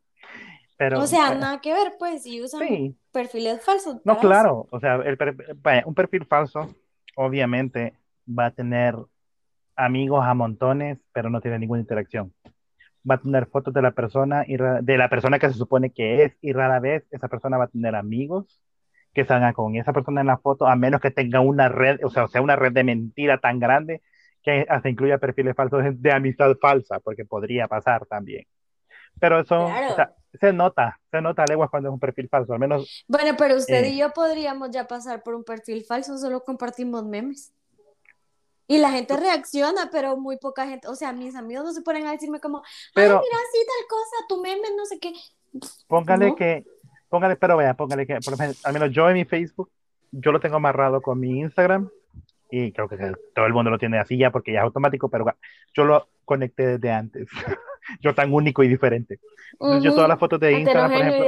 [0.77, 4.67] Pero, O sea, eh, nada que ver, pues, si usan sí, perfiles falsos no, claro,
[4.71, 6.75] o sea, el per- vaya, un perfil falso
[7.17, 7.95] obviamente
[8.27, 8.95] va a tener
[9.77, 12.33] amigos a montones, pero no tiene ninguna interacción.
[13.09, 16.25] Va a tener fotos de la persona y de la persona que se supone que
[16.25, 18.61] es y rara vez esa persona va a tener amigos
[19.15, 22.11] que salgan con esa persona en la foto, a menos que tenga una red, o
[22.11, 24.03] sea, o sea, una red de mentira tan grande
[24.43, 28.45] que hasta incluya perfiles falsos de amistad falsa, porque podría pasar también.
[29.20, 29.92] Pero eso, Claro.
[29.92, 33.05] o sea, se nota, se nota a leguas cuando es un perfil falso, al menos
[33.09, 33.90] Bueno, pero usted Eh.
[33.90, 37.53] y yo podríamos ya pasar por un perfil falso, solo compartimos memes.
[38.66, 42.07] Y la gente reacciona, pero muy poca gente, o sea, mis amigos no se ponen
[42.07, 42.62] a decirme como,
[42.94, 45.12] Pero- ay, mira, sí, tal cosa, tu meme, no sé qué.
[45.87, 46.37] Póngale ¿No?
[46.37, 46.64] que,
[47.11, 49.70] póngale, pero vea, póngale que, por ejemplo, al menos yo en mi Facebook,
[50.12, 51.90] yo lo tengo amarrado con mi Instagram
[52.51, 52.96] y creo que
[53.35, 55.27] todo el mundo lo tiene así ya porque ya es automático, pero
[55.75, 57.29] yo lo conecté desde antes.
[58.01, 59.21] yo tan único y diferente.
[59.53, 61.27] Entonces, yo todas las fotos de Instagram, por ejemplo,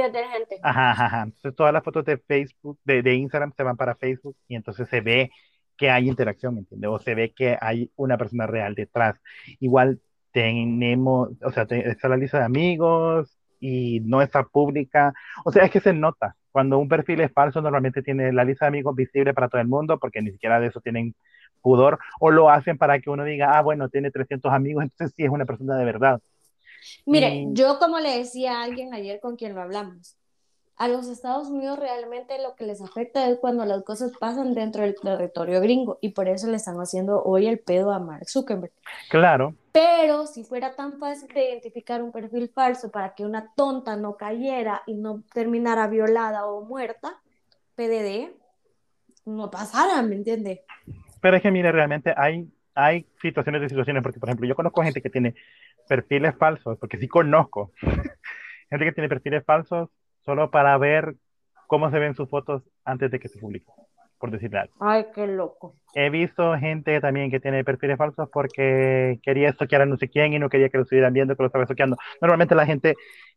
[0.63, 4.35] ajá, ajá, Entonces, todas las fotos de Facebook, de, de, Instagram se van para Facebook
[4.47, 5.31] y entonces se ve
[5.77, 6.89] que hay interacción, ¿entiendes?
[6.89, 9.19] O se ve que hay una persona real detrás.
[9.59, 9.99] Igual
[10.31, 15.13] tenemos, o sea, está la lista de amigos y no está pública.
[15.43, 16.35] O sea, es que se nota.
[16.51, 19.67] Cuando un perfil es falso, normalmente tiene la lista de amigos visible para todo el
[19.67, 21.15] mundo, porque ni siquiera de eso tienen
[21.61, 25.23] pudor, o lo hacen para que uno diga, ah, bueno, tiene 300 amigos, entonces sí
[25.23, 26.21] es una persona de verdad.
[27.05, 30.17] Mire, yo como le decía a alguien ayer con quien lo hablamos,
[30.77, 34.81] a los Estados Unidos realmente lo que les afecta es cuando las cosas pasan dentro
[34.81, 38.73] del territorio gringo y por eso le están haciendo hoy el pedo a Mark Zuckerberg.
[39.09, 39.55] Claro.
[39.71, 44.17] Pero si fuera tan fácil de identificar un perfil falso para que una tonta no
[44.17, 47.21] cayera y no terminara violada o muerta,
[47.75, 48.33] PDD,
[49.25, 50.65] no pasara, ¿me entiende?
[51.21, 54.83] Pero es que, mire, realmente hay, hay situaciones de situaciones, porque, por ejemplo, yo conozco
[54.83, 55.35] gente que tiene
[55.87, 57.71] perfiles falsos, porque sí conozco
[58.69, 59.89] gente que tiene perfiles falsos
[60.25, 61.15] solo para ver
[61.67, 63.73] cómo se ven sus fotos antes de que se publiquen,
[64.19, 64.73] por decirle algo.
[64.79, 65.75] Ay, qué loco.
[65.93, 70.33] He visto gente también que tiene perfiles falsos porque quería estoquear a no sé quién
[70.33, 71.97] y no quería que lo estuvieran viendo, que lo estaba estoqueando.
[72.21, 72.95] Normalmente la gente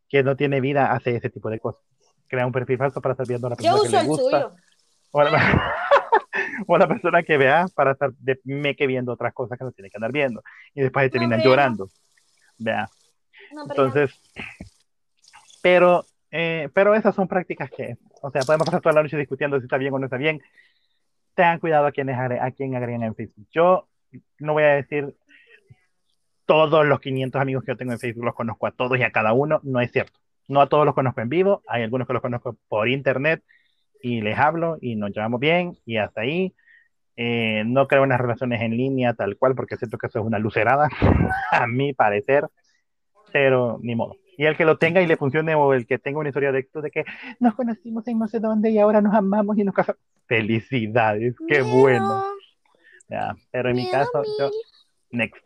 [0.09, 1.83] que no tiene vida hace ese tipo de cosas.
[2.27, 4.55] Crea un perfil falso para estar viendo a la persona que le gusta.
[5.11, 5.31] O la,
[6.69, 9.73] o la persona que vea para estar de me que viendo otras cosas que no
[9.73, 10.43] tiene que andar viendo.
[10.75, 11.89] Y después se terminan llorando.
[12.59, 12.89] Vea.
[13.51, 14.11] Entonces,
[15.63, 19.59] pero eh, pero esas son prácticas que, o sea, podemos pasar toda la noche discutiendo
[19.59, 20.43] si está bien o no está bien.
[21.35, 23.47] Tengan cuidado a quienes a quien agreguen en Facebook.
[23.51, 23.89] Yo
[24.39, 25.17] no voy a decir
[26.45, 29.11] todos los 500 amigos que yo tengo en Facebook los conozco a todos y a
[29.11, 30.19] cada uno, no es cierto.
[30.49, 33.43] No a todos los conozco en vivo, hay algunos que los conozco por internet
[34.03, 36.55] y les hablo y nos llevamos bien y hasta ahí.
[37.17, 40.25] Eh, no creo en las relaciones en línea tal cual porque siento que eso es
[40.25, 40.89] una lucerada,
[41.51, 42.47] a mi parecer,
[43.33, 46.21] pero ni modo y el que lo tenga y le funcione o el que tenga
[46.21, 47.05] una historia de éxito de que
[47.41, 50.01] nos conocimos en no sé dónde y ahora nos amamos y nos casamos.
[50.27, 52.25] Felicidades, qué bueno.
[53.51, 54.51] pero en mi caso, yo,
[55.11, 55.45] next.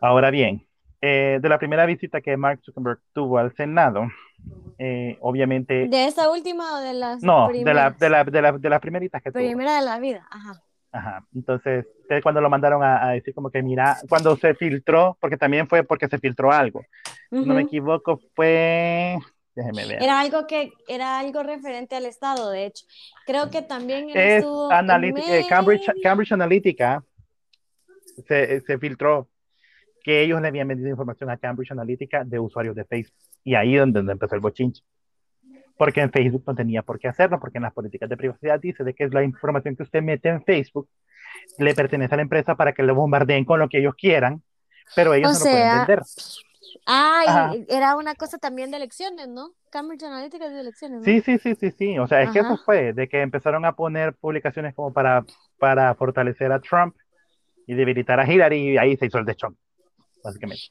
[0.00, 0.66] Ahora bien,
[1.00, 4.08] eh, de la primera visita que Mark Zuckerberg tuvo al Senado,
[4.78, 5.88] eh, obviamente...
[5.88, 8.80] ¿De esa última o de las No, de la, de, la, de, la, de las
[8.80, 9.42] primeritas que tuvo.
[9.42, 10.62] Primera de la vida, ajá.
[10.90, 11.86] Ajá, entonces,
[12.22, 16.08] cuando lo mandaron a, decir como que mira, cuando se filtró, porque también fue porque
[16.08, 16.82] se filtró algo,
[17.30, 19.18] no me equivoco, fue,
[19.54, 20.02] déjeme ver.
[20.02, 22.86] Era algo que, era algo referente al Estado, de hecho.
[23.26, 27.04] Creo que también es eh, Cambridge, Cambridge Analytica
[28.26, 29.28] se, se filtró
[30.08, 33.76] que ellos le habían vendido información a Cambridge Analytica de usuarios de Facebook, y ahí
[33.76, 34.82] donde empezó el bochinche
[35.76, 38.84] porque en Facebook no tenía por qué hacerlo, porque en las políticas de privacidad dice
[38.84, 40.88] de que es la información que usted mete en Facebook
[41.58, 44.42] le pertenece a la empresa para que le bombardeen con lo que ellos quieran,
[44.96, 46.02] pero ellos no lo pueden vender.
[46.86, 49.50] Ah, era una cosa también de elecciones, ¿no?
[49.70, 51.00] Cambridge Analytica de elecciones.
[51.00, 51.04] ¿no?
[51.04, 51.98] Sí, sí, sí, sí, sí.
[51.98, 55.26] O sea, es que eso fue, de que empezaron a poner publicaciones como para,
[55.58, 56.96] para fortalecer a Trump
[57.66, 59.58] y debilitar a Hillary, y ahí se hizo el de Trump.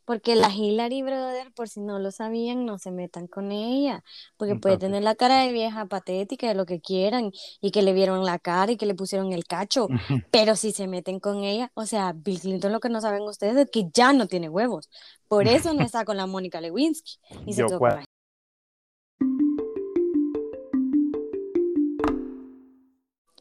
[0.06, 4.04] Porque la Hillary, brother, por si no lo sabían, no se metan con ella,
[4.38, 7.32] porque puede tener la cara de vieja patética, de lo que quieran,
[7.62, 9.88] y que le vieron la cara y que le pusieron el cacho,
[10.32, 13.58] pero si se meten con ella, o sea, Bill Clinton lo que no saben ustedes
[13.58, 14.90] es que ya no tiene huevos,
[15.28, 18.04] por eso no está con la Mónica Lewinsky, y se quedó con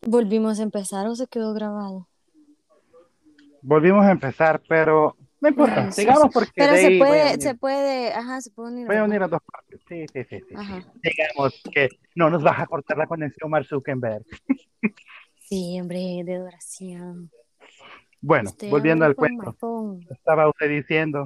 [0.08, 2.06] ¿Volvimos a empezar o se quedó grabado?
[3.60, 6.52] Volvimos a empezar, pero no importa, sigamos porque.
[6.56, 8.86] Pero se puede, se puede, ajá, se puede unir.
[8.86, 9.80] Voy a unir a dos partes.
[9.88, 10.40] Sí, sí, sí.
[10.48, 10.54] sí.
[11.02, 14.24] Digamos que no nos vas a cortar la conexión, Mark Zuckerberg.
[15.48, 17.30] Sí, hombre, de duración.
[18.20, 19.56] Bueno, volviendo al cuento.
[20.10, 21.24] Estaba usted diciendo.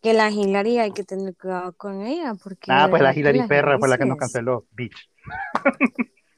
[0.00, 2.34] Que la Hillary hay que tener cuidado con ella.
[2.40, 5.10] Porque ah, pues la Hillary Perra fue la que nos canceló, bitch.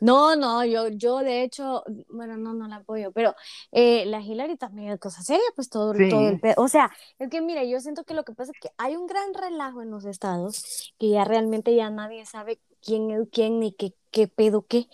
[0.01, 3.35] No, no, yo, yo de hecho, bueno, no, no la apoyo, pero
[3.73, 6.55] eh, la Hillary también es cosa seria, pues todo, todo el pedo.
[6.59, 9.07] O sea, es que mire, yo siento que lo que pasa es que hay un
[9.07, 13.73] gran relajo en los estados que ya realmente ya nadie sabe quién es quién ni
[13.73, 14.89] qué, qué pedo qué,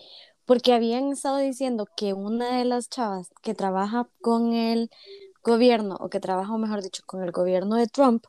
[0.45, 4.91] porque habían estado diciendo que una de las chavas que trabaja con el
[5.43, 8.25] gobierno, o que trabaja, mejor dicho, con el gobierno de Trump,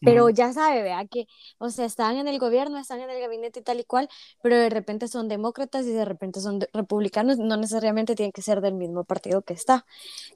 [0.00, 1.26] pero ya sabe, vea que,
[1.58, 4.08] o sea, están en el gobierno, están en el gabinete y tal y cual,
[4.42, 8.60] pero de repente son demócratas y de repente son republicanos, no necesariamente tienen que ser
[8.60, 9.84] del mismo partido que está.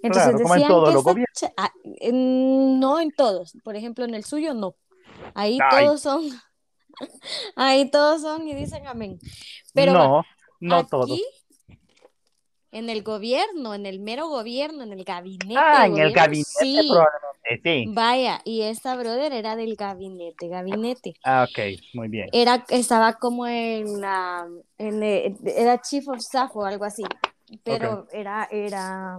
[0.02, 0.70] Entonces decían
[1.56, 1.72] ah,
[2.12, 4.74] no en todos, por ejemplo, en el suyo no.
[5.34, 6.22] Ahí todos son,
[7.56, 9.18] ahí todos son y dicen amén.
[9.72, 10.24] Pero no,
[10.60, 11.18] no todos
[12.78, 15.54] en el gobierno, en el mero gobierno, en el gabinete.
[15.56, 16.88] Ah, en el gabinete sí.
[16.88, 17.84] probablemente, sí.
[17.94, 21.14] Vaya, y esta brother era del gabinete, gabinete.
[21.24, 21.58] Ah, ok,
[21.94, 22.28] muy bien.
[22.32, 24.46] Era, estaba como en la,
[24.78, 27.02] en el- era chief of staff o algo así,
[27.64, 29.18] pero era, era,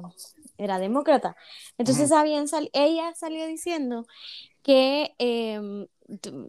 [0.58, 1.36] era demócrata.
[1.78, 4.06] Entonces habían sal- ella salió diciendo
[4.63, 5.88] que em,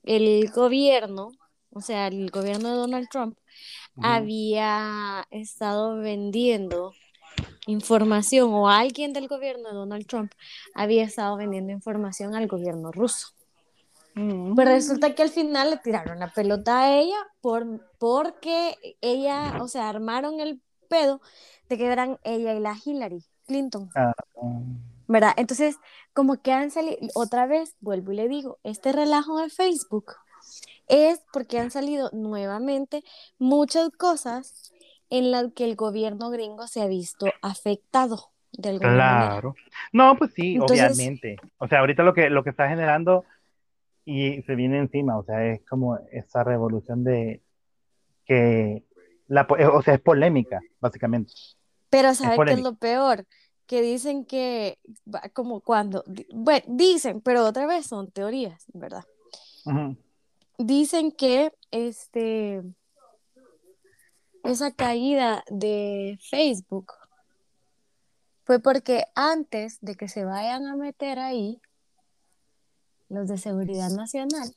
[0.04, 1.32] el gobierno,
[1.72, 3.38] o sea, el gobierno de Donald Trump,
[4.02, 6.92] Había estado vendiendo
[7.66, 10.32] información o alguien del gobierno de Donald Trump
[10.74, 13.28] había estado vendiendo información al gobierno ruso.
[14.14, 14.54] Mm.
[14.54, 19.68] Pues resulta que al final le tiraron la pelota a ella por, porque ella, o
[19.68, 21.20] sea, armaron el pedo
[21.68, 24.60] de que eran ella y la Hillary Clinton, Ah, ah.
[25.06, 25.34] ¿verdad?
[25.36, 25.76] Entonces,
[26.12, 30.14] como que han salido, otra vez, vuelvo y le digo, este relajo de Facebook
[30.90, 33.02] es porque han salido nuevamente
[33.38, 34.72] muchas cosas
[35.08, 39.28] en las que el gobierno gringo se ha visto afectado de alguna manera.
[39.30, 39.54] Claro.
[39.92, 41.36] No, pues sí, Entonces- obviamente.
[41.58, 43.24] O sea, ahorita lo que, lo que está generando
[44.04, 47.42] y se viene encima, o sea, es como esa revolución de
[48.24, 48.84] que
[49.28, 51.32] la, po- o sea, es polémica, básicamente.
[51.90, 53.26] Pero ¿sabe qué es lo peor?
[53.66, 54.78] Que dicen que,
[55.12, 59.04] va- como cuando, bueno, dicen, pero otra vez son teorías, ¿verdad?
[59.64, 59.96] Ujú.
[60.70, 62.62] Dicen que este,
[64.44, 66.92] esa caída de Facebook
[68.44, 71.62] fue porque antes de que se vayan a meter ahí,
[73.08, 74.50] los de Seguridad Nacional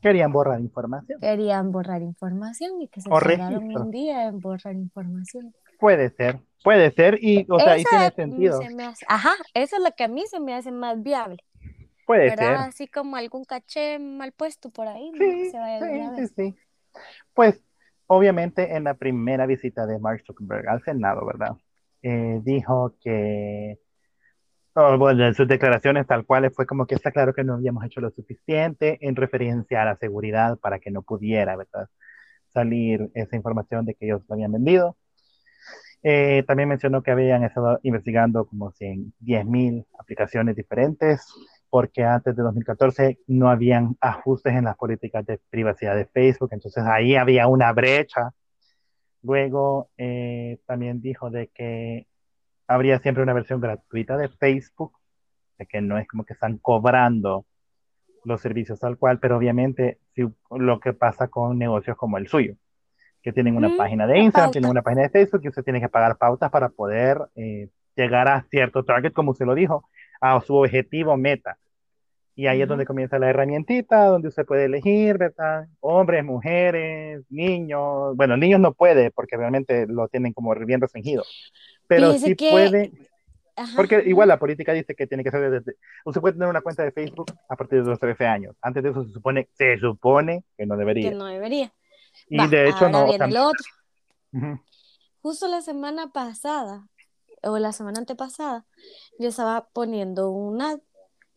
[0.00, 1.20] Querían borrar información.
[1.20, 5.54] querían borrar información y que se tardaron un día en borrar información.
[5.78, 8.62] Puede ser, puede ser, y, o sea, Esa tiene sentido.
[8.62, 11.36] se me hace- ajá, eso es lo que a mí se me hace más viable.
[12.06, 12.36] Puede ¿verdad?
[12.36, 12.56] ser.
[12.68, 15.18] Así como algún caché mal puesto por ahí, ¿no?
[15.18, 16.56] Sí, se vaya sí, sí, sí.
[17.32, 17.62] Pues,
[18.06, 21.56] obviamente, en la primera visita de Mark Zuckerberg al Senado, ¿verdad?
[22.02, 23.78] Eh, dijo que,
[24.74, 27.84] oh, bueno, en sus declaraciones tal cual fue como que está claro que no habíamos
[27.84, 31.88] hecho lo suficiente en referencia a la seguridad para que no pudiera, ¿verdad?
[32.52, 34.96] Salir esa información de que ellos lo habían vendido.
[36.06, 41.26] Eh, también mencionó que habían estado investigando como 100, 10.000 aplicaciones diferentes,
[41.74, 46.84] porque antes de 2014 no habían ajustes en las políticas de privacidad de Facebook, entonces
[46.86, 48.30] ahí había una brecha.
[49.24, 52.06] Luego eh, también dijo de que
[52.68, 54.92] habría siempre una versión gratuita de Facebook,
[55.58, 57.44] de que no es como que están cobrando
[58.22, 62.54] los servicios tal cual, pero obviamente si, lo que pasa con negocios como el suyo,
[63.20, 64.52] que tienen una Mm, página de Instagram, pauta.
[64.52, 68.28] tienen una página de Facebook y usted tiene que pagar pautas para poder eh, llegar
[68.28, 69.88] a cierto target, como usted lo dijo,
[70.20, 71.58] a su objetivo meta.
[72.36, 72.70] Y ahí es Ujú.
[72.70, 75.66] donde comienza la herramientita, donde usted puede elegir, ¿verdad?
[75.80, 78.16] Hombres, mujeres, niños.
[78.16, 81.22] Bueno, niños no puede porque realmente lo tienen como bien restringido.
[81.86, 82.92] Pero Fíjese sí que- puede,
[83.56, 85.76] Ajá, porque igual la política dice que tiene que ser desde...
[86.04, 88.56] Usted puede tener una cuenta de Facebook a partir de los 13 años.
[88.60, 91.10] Antes de eso se supone, se supone que no debería.
[91.10, 91.72] que no debería.
[92.28, 93.04] Y de hecho no...
[93.06, 94.58] viene tam- lo otro.
[95.22, 96.88] Justo la semana pasada,
[97.44, 98.66] o la semana antepasada,
[99.20, 100.80] yo estaba poniendo un ad.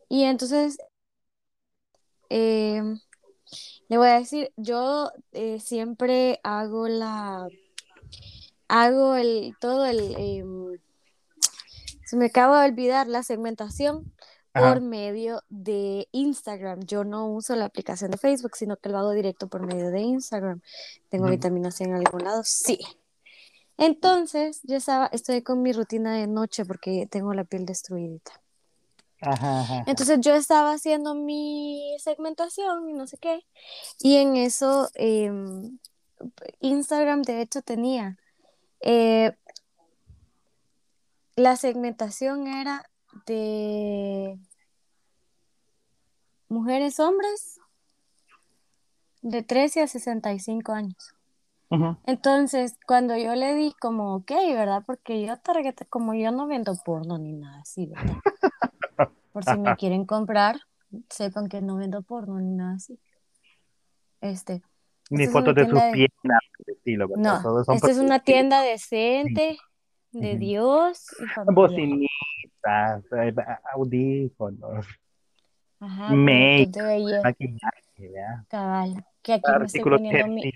[0.10, 0.78] Y entonces,
[2.30, 2.82] eh,
[3.90, 7.48] le voy a decir, yo eh, siempre hago la,
[8.68, 10.78] hago el, todo el, em,
[12.06, 14.14] se me acaba de olvidar la segmentación
[14.54, 14.74] Ajá.
[14.74, 16.82] por medio de Instagram.
[16.86, 20.02] Yo no uso la aplicación de Facebook, sino que lo hago directo por medio de
[20.02, 20.62] Instagram.
[21.10, 21.34] ¿Tengo Ujú.
[21.34, 22.42] vitamina C en algún lado?
[22.44, 22.80] Sí.
[23.78, 28.20] Entonces, yo estaba, estoy con mi rutina de noche porque tengo la piel destruida.
[29.22, 29.84] Ajá, ajá.
[29.88, 33.42] Entonces yo estaba haciendo mi segmentación y no sé qué.
[34.00, 35.80] Y en eso em,
[36.60, 38.18] Instagram de hecho tenía
[38.82, 39.36] eh,
[41.36, 42.90] la segmentación era
[43.26, 44.40] de
[46.50, 47.60] mujeres, hombres
[49.22, 51.14] de 13 a 65 años.
[52.06, 54.84] Entonces, cuando yo le di como, ok, ¿verdad?
[54.86, 58.16] Porque yo target, como yo no vendo porno ni nada así, ¿verdad?
[59.38, 60.56] Por si me quieren comprar,
[61.12, 63.00] sepan que no vendo porno ni nada así.
[64.20, 64.64] Este,
[65.12, 67.36] Ni fotos de sus de- pies, nada por el estilo, ¿verdad?
[67.36, 69.60] no, Todos son esta es una tienda decente,
[70.12, 70.38] de.
[70.40, 71.54] Dios y.
[71.54, 73.36] Bocinitas, eh,
[73.76, 74.88] audífonos,
[75.82, 76.72] Ajá, make,
[77.24, 78.44] maquillaje, ¿ya?
[78.48, 79.06] cabal.
[79.22, 80.52] Que aquí me estoy poniendo mi,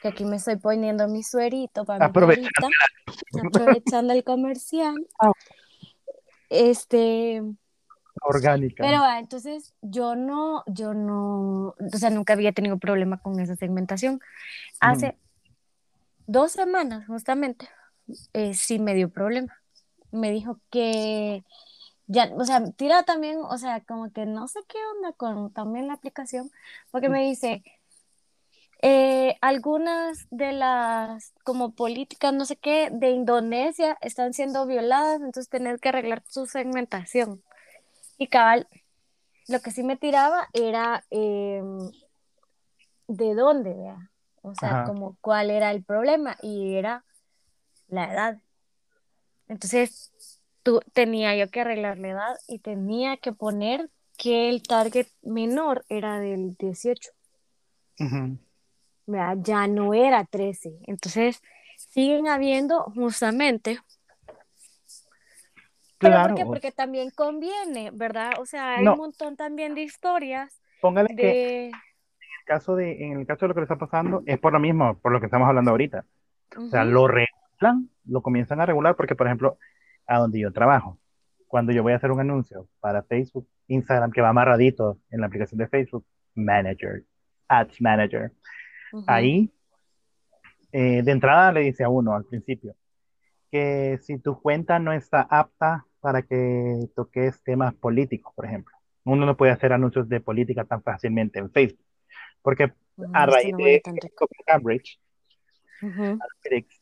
[0.00, 4.94] que aquí me estoy poniendo mi suerito para mi Aprovechando perrita, aprovechando el comercial.
[5.20, 5.32] Ah.
[6.50, 7.42] Este,
[8.20, 8.82] orgánica.
[8.82, 13.56] Pero ah, entonces yo no, yo no, o sea, nunca había tenido problema con esa
[13.56, 14.20] segmentación.
[14.80, 15.16] Hace
[16.26, 17.68] dos semanas, justamente,
[18.32, 19.56] eh, sí me dio problema.
[20.12, 21.44] Me dijo que
[22.06, 25.86] ya, o sea, tira también, o sea, como que no sé qué onda con también
[25.86, 26.50] la aplicación,
[26.90, 27.62] porque me dice,
[28.82, 35.48] eh, algunas de las como políticas, no sé qué, de Indonesia están siendo violadas, entonces
[35.50, 37.42] tener que arreglar su segmentación.
[38.16, 38.68] Y cabal,
[39.48, 41.90] lo que sí me tiraba era em,
[43.08, 44.10] de dónde, vea.
[44.42, 47.04] O sea, como cuál era el problema y era
[47.88, 48.38] la edad.
[49.48, 50.10] Entonces,
[50.62, 55.84] tú, tenía yo que arreglar la edad y tenía que poner que el target menor
[55.90, 57.10] era del 18.
[59.38, 60.80] Ya no era 13.
[60.86, 61.42] Entonces,
[61.76, 63.78] siguen habiendo justamente
[66.00, 66.46] ¿Pero por qué?
[66.46, 68.32] Porque también conviene, ¿verdad?
[68.40, 70.58] O sea, hay un montón también de historias.
[70.80, 74.22] Póngale que en el, caso de, en el caso de lo que le está pasando,
[74.24, 76.06] es por lo mismo, por lo que estamos hablando ahorita.
[76.56, 79.58] O sea, lo regulan, lo comienzan a regular, porque, por ejemplo,
[80.06, 80.98] a donde yo trabajo,
[81.46, 85.26] cuando yo voy a hacer un anuncio para Facebook, Instagram, que va amarradito en la
[85.26, 87.04] aplicación de Facebook, Manager,
[87.46, 88.32] Ads Manager,
[89.06, 89.50] ahí,
[90.72, 92.74] eh, de entrada le dice a uno al principio,
[93.50, 98.74] que si tu cuenta no está apta para que toques temas políticos, por ejemplo.
[99.04, 101.84] Uno no puede hacer anuncios de política tan fácilmente en Facebook,
[102.42, 102.72] porque
[103.12, 103.82] a raíz de
[104.46, 105.00] Cambridge,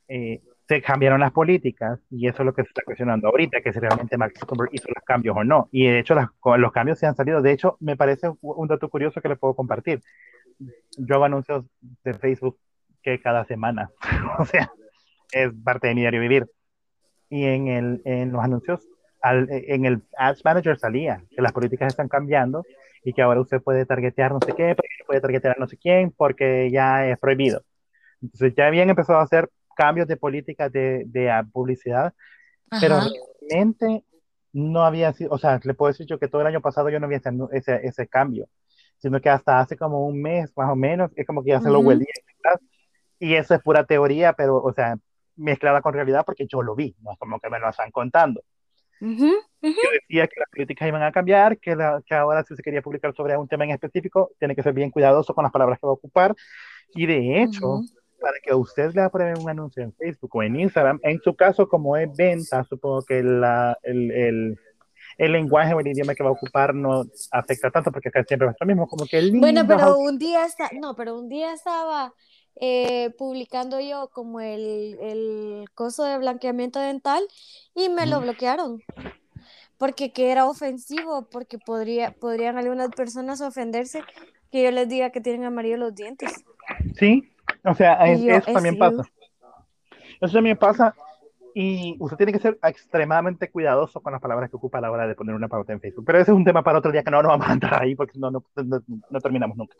[0.09, 3.73] eh, se cambiaron las políticas y eso es lo que se está cuestionando ahorita, que
[3.73, 5.69] si realmente Mark Zuckerberg hizo los cambios o no.
[5.73, 7.41] Y de hecho los cambios se han salido.
[7.41, 10.03] De hecho, me parece un dato curioso que le puedo compartir.
[10.97, 11.65] Yo hago anuncios
[12.05, 12.59] de Facebook
[13.03, 13.91] que cada semana,
[14.39, 14.73] o sea,
[15.33, 16.47] es parte de mi diario vivir.
[17.31, 18.89] Y en, el, en los anuncios
[19.23, 22.65] en el Ads Manager salía que las políticas están cambiando
[23.05, 26.71] y que ahora usted puede targetear no sé qué, puede targetear no sé quién, porque
[26.71, 27.63] ya es prohibido.
[28.23, 32.15] Entonces ya habían empezado a hacer cambios de políticas de, de publicidad,
[32.81, 33.01] pero
[33.51, 34.05] realmente
[34.53, 36.99] no había sido, o sea, le puedo decir yo que todo el año pasado yo
[36.99, 37.21] no había
[37.53, 38.49] ese, ese cambio,
[38.99, 41.71] sino que hasta hace como un mes más o menos, es como que ya se
[41.71, 42.07] lo huelía.
[43.19, 44.97] Y eso es pura teoría, pero, o sea,
[45.37, 48.43] mezclada con realidad porque yo lo vi, no es como que me lo están contando.
[49.01, 51.77] Yo decía que las políticas iban a cambiar, que,
[52.07, 54.91] que, ahora si se quería publicar sobre un tema en específico, tiene que ser bien
[54.91, 56.35] cuidadoso con las palabras que va a ocupar.
[56.95, 57.81] Y de hecho,
[58.21, 61.69] para que usted le apruebe un anuncio en Facebook o en Instagram, en su caso,
[61.69, 64.59] como es venta, supongo que la, el, el,
[65.19, 68.47] el, lenguaje o el idioma que va a ocupar no afecta tanto, porque acá siempre
[68.47, 71.29] va a estar mismo, como que el Bueno, pero un día está, no, pero un
[71.29, 72.15] día estaba
[72.57, 77.23] eh, publicando yo como el, el, coso de blanqueamiento dental
[77.75, 78.83] y me lo bloquearon.
[79.77, 84.03] Porque que era ofensivo, porque podría, podrían algunas personas ofenderse
[84.51, 86.45] que yo les diga que tienen amarillo los dientes.
[86.97, 87.31] Sí,
[87.65, 89.03] o sea, eso también pasa.
[90.21, 90.95] Eso también pasa
[91.61, 95.09] y usted tiene que ser extremadamente cuidadoso con las palabras que ocupa a la hora
[95.09, 96.05] de poner una pauta en Facebook.
[96.07, 97.97] Pero ese es un tema para otro día que no nos vamos a entrar ahí
[97.97, 99.75] porque no, no, no terminamos nunca.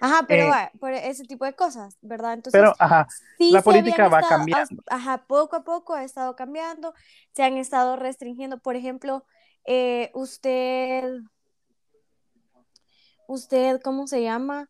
[0.00, 2.34] Ajá, pero eh, por ese tipo de cosas, ¿verdad?
[2.34, 3.08] Entonces, pero, ajá,
[3.40, 4.80] la política va cambiando.
[4.88, 6.94] Ajá, poco a poco ha estado cambiando,
[7.32, 9.24] se han estado restringiendo, por ejemplo,
[9.64, 11.18] eh, usted,
[13.26, 14.68] usted, ¿cómo se llama?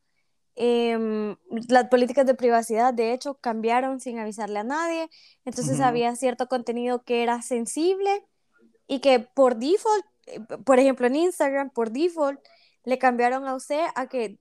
[0.55, 1.35] Em,
[1.69, 5.09] las políticas de privacidad, de hecho, cambiaron sin avisarle a nadie,
[5.47, 8.27] entonces había cierto contenido que era sensible
[8.87, 12.39] y que por default, eh, por ejemplo, en Instagram, por default,
[12.85, 14.39] le cambiaron a usted a que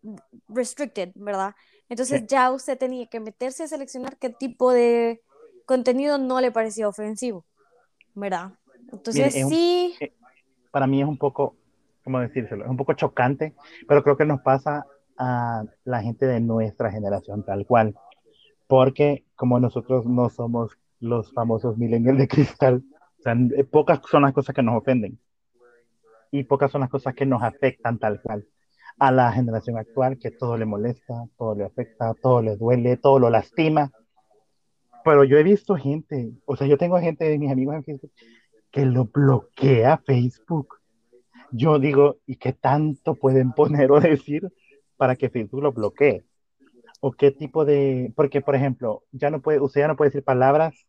[0.49, 1.55] restricted, ¿verdad?
[1.87, 5.21] Entonces ya usted tenía que meterse a seleccionar qué tipo de
[5.65, 7.45] contenido no le parecía ofensivo,
[8.15, 8.51] ¿verdad?
[8.91, 9.95] Entonces sí.
[10.01, 10.13] Eh,
[10.71, 11.55] para mí es un poco,
[12.03, 12.65] ¿cómo decírselo?
[12.65, 13.53] Es un poco chocante,
[13.87, 14.85] pero creo que nos pasa
[15.17, 17.95] a la gente de nuestra generación tal cual,
[18.67, 22.83] porque como nosotros no somos los famosos millennials de cristal,
[23.25, 25.19] o eh, pocas son las cosas que nos ofenden
[26.31, 28.47] y pocas son las cosas que nos afectan tal cual.
[28.97, 33.19] A la generación actual, que todo le molesta, todo le afecta, todo le duele, todo
[33.19, 33.91] lo lastima.
[35.03, 38.11] Pero yo he visto gente, o sea, yo tengo gente de mis amigos en Facebook
[38.71, 40.79] que lo bloquea Facebook.
[41.51, 44.49] Yo digo, ¿y qué tanto pueden poner o decir
[45.01, 46.23] para que Facebook lo bloquee?
[46.99, 48.13] ¿O qué tipo de...?
[48.15, 50.85] Porque, por ejemplo, ya no puede, usted ya no puede decir palabras,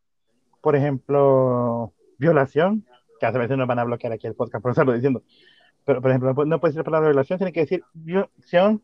[0.61, 2.85] por ejemplo, violación,
[3.19, 5.23] que a veces nos van a bloquear aquí el podcast por estarlo diciendo.
[5.87, 8.83] Pero, por ejemplo, no puede decir la palabra violación, tiene que decir violación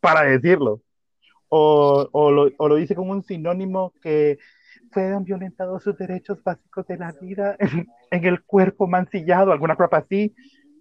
[0.00, 0.80] para decirlo.
[1.50, 4.38] O, o, lo, o, lo, dice como un sinónimo que
[4.92, 9.98] fueron violentados sus derechos básicos de la vida en, en, el cuerpo mancillado, alguna cosa
[9.98, 10.34] así,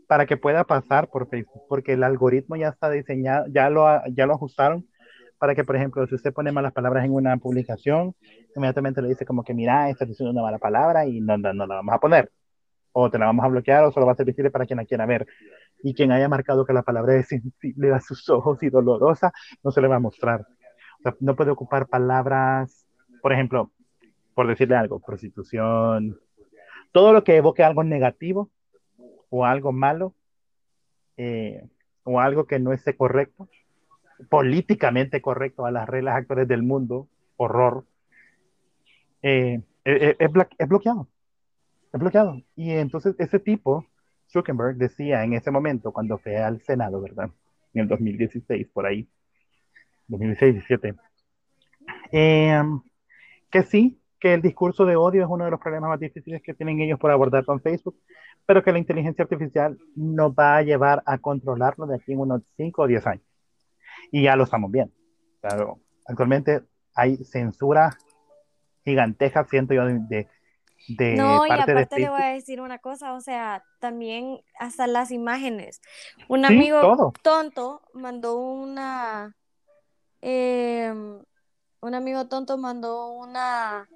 [0.08, 4.26] para que pueda pasar por Facebook, porque el algoritmo ya está diseñado, ya lo, ya
[4.26, 4.88] lo ajustaron
[5.38, 8.16] para que, por ejemplo, si usted pone malas palabras en una publicación,
[8.56, 11.68] inmediatamente le dice como que, mira, estás diciendo una mala palabra y no, no, no
[11.68, 12.32] la vamos a poner.
[12.92, 14.86] O te la vamos a bloquear o solo va a ser visible para quien la
[14.86, 15.28] quiera ver.
[15.84, 19.32] Y quien haya marcado que la palabra es sensible a sus ojos y dolorosa,
[19.64, 20.42] no se le va a mostrar.
[21.00, 22.88] O sea, no puede ocupar palabras,
[23.22, 23.72] por ejemplo,
[24.34, 26.20] por decirle algo, prostitución,
[26.92, 28.50] todo lo que evoque algo negativo
[29.30, 30.14] o algo malo
[31.18, 31.68] eh,
[32.04, 33.50] o algo que no esté correcto,
[34.30, 37.86] políticamente correcto a las reglas actuales del mundo, horror,
[39.22, 41.08] eh, eh, es, es, bloqueado.
[41.92, 42.42] Es bloqueado.
[42.56, 43.86] Y entonces ese tipo,
[44.32, 47.30] Zuckerberg, decía en ese momento, cuando fue al Senado, ¿verdad?
[47.74, 49.08] En el 2016, por ahí,
[50.08, 50.98] 2016-17,
[53.50, 56.54] que sí, que el discurso de odio es uno de los problemas más difíciles que
[56.54, 57.98] tienen ellos por abordar con Facebook,
[58.48, 62.42] pero que la inteligencia artificial nos va a llevar a controlarlo de aquí en unos
[62.56, 63.26] 5 o 10 años.
[64.10, 64.94] Y ya lo estamos viendo.
[65.42, 66.64] Claro, actualmente
[66.96, 67.96] hay censura
[68.86, 70.30] gigantesca, siento yo, de,
[70.88, 75.12] de no, y aparte le voy a decir una cosa, o sea, también hasta las
[75.12, 75.82] imágenes.
[76.30, 79.36] Un amigo tonto mandó una,
[80.22, 81.22] em,
[81.82, 83.90] un amigo tonto mandó una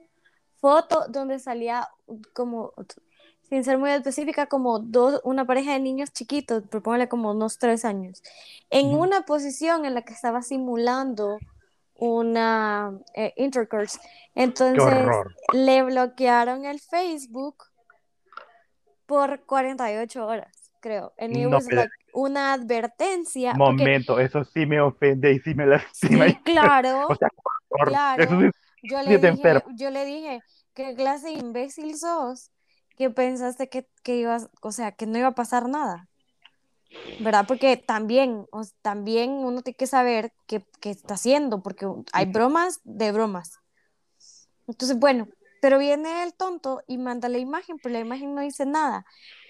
[0.58, 1.88] foto donde salía
[2.34, 2.74] como,
[3.52, 7.84] sin ser muy específica, como dos, una pareja de niños chiquitos, propóngale como unos tres
[7.84, 8.24] años,
[8.70, 11.38] en una posición en la que estaba simulando
[11.96, 14.00] una eh, intercourse.
[14.36, 15.06] Entonces
[15.52, 17.66] le bloquearon el Facebook
[19.06, 21.12] por 48 horas, creo.
[21.18, 21.54] En
[22.14, 23.54] una advertencia.
[23.56, 26.26] Momento, eso sí me ofende y sí me lastima.
[26.28, 27.10] Sí, claro.
[27.86, 28.50] claro.
[28.82, 30.40] Yo le, dije, yo le dije,
[30.74, 32.50] ¿qué clase de imbécil sos?
[33.02, 36.08] Que pensaste que, que ibas, o sea, que no iba a pasar nada.
[37.20, 37.46] ¿Verdad?
[37.48, 38.46] Porque también,
[38.84, 43.58] también uno tiene que saber qué, qué está haciendo, porque hay bromas de bromas.
[44.68, 45.28] Entonces, bueno,
[45.64, 49.04] pero viene el tonto y manda la imagen, pero la imagen no dice nada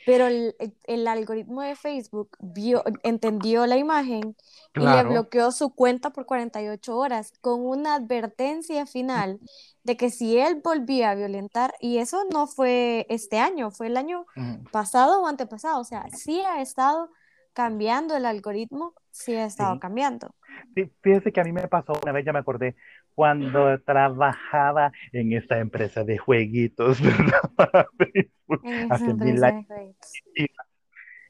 [0.05, 4.35] pero el, el, algoritmo de Facebook vio, entendió la imagen
[4.75, 9.39] y le bloqueó su cuenta por 48 horas con una advertencia final
[9.83, 13.97] de que si él volvía a violentar, y eso no fue este año, fue el
[13.97, 14.25] año
[14.71, 17.09] pasado o antepasado, o sea, sí ha estado
[17.53, 20.33] cambiando el algoritmo, sí ha estado cambiando.
[20.75, 22.75] Sí, fíjese que a mí me pasó una vez, ya me acordé,
[23.15, 26.99] cuando trabajaba en esta empresa de jueguitos,
[28.89, 29.65] Hace mil años.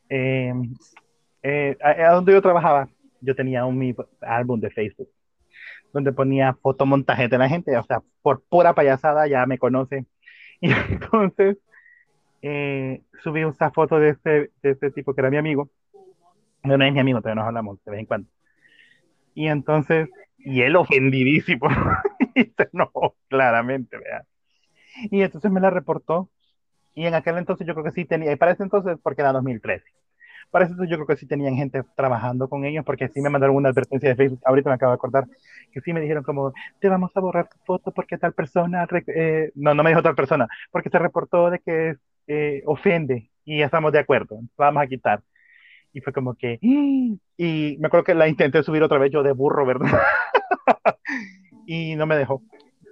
[0.10, 0.74] Em,
[1.44, 2.90] eh, a, donde yo trabajaba,
[3.22, 5.10] yo tenía un álbum de Facebook
[5.94, 10.06] donde ponía fotomontaje de la gente, o sea, por pura payasada ya me conoce.
[10.64, 11.58] Y entonces
[12.44, 15.72] eh, subí esa foto de este, de este tipo que era mi amigo.
[16.64, 18.30] No, no es mi amigo, todavía nos hablamos de vez en cuando.
[19.34, 20.10] Y entonces,
[20.46, 21.68] y él ofendidísimo,
[22.36, 22.70] y se
[23.28, 24.26] claramente, ¿verdad?
[25.10, 26.30] Y entonces me la reportó,
[26.94, 29.34] y en aquel entonces yo creo que sí tenía, y para ese entonces, porque era
[29.34, 29.86] 2013,
[30.52, 33.56] para entonces yo creo que sí tenían gente trabajando con ellos, porque sí me mandaron
[33.56, 35.26] una advertencia de Facebook, ahorita me acabo de acordar,
[35.72, 39.52] que sí me dijeron como, te vamos a borrar tu foto porque tal persona, eh,
[39.56, 41.96] no, no me dijo tal persona, porque se reportó de que
[42.28, 45.22] eh, ofende, y ya estamos de acuerdo, vamos a quitar
[45.94, 49.32] y fue como que, y me acuerdo que la intenté subir otra vez yo de
[49.32, 49.88] burro, ¿verdad?
[51.66, 52.42] y no me dejó,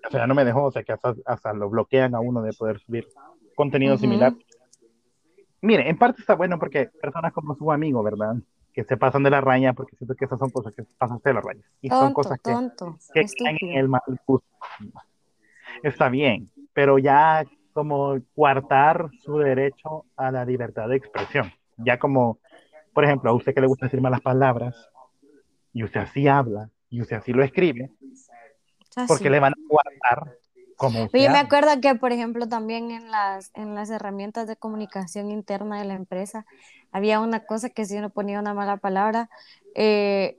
[0.08, 2.54] o sea, no me dejó, o sea, que hasta, hasta lo bloquean a uno de
[2.54, 3.08] poder subir
[3.56, 4.34] contenido similar.
[5.62, 8.36] Mire, en parte está bueno porque personas como su amigo, ¿verdad?
[8.74, 11.34] Que se pasan de la raya, porque siento que esas son cosas que pasan de
[11.34, 11.62] la raya.
[11.82, 12.52] Y son cosas que,
[13.14, 13.26] que
[13.62, 14.48] en el mal gusto.
[15.84, 17.44] Está bien, pero ya
[17.74, 21.52] como coartar su derecho a la libertad de expresión.
[21.78, 22.40] Ya como
[22.94, 24.90] por ejemplo, a usted que le gusta decir malas palabras,
[25.74, 27.92] y usted así habla, y usted así lo escribe,
[29.08, 30.38] porque le van a guardar
[30.76, 34.56] como usted Yo me acuerdo que, por ejemplo, también en las, en las herramientas de
[34.56, 36.46] comunicación interna de la empresa,
[36.92, 39.30] había una cosa que si uno ponía una mala palabra,
[39.76, 40.38] eh,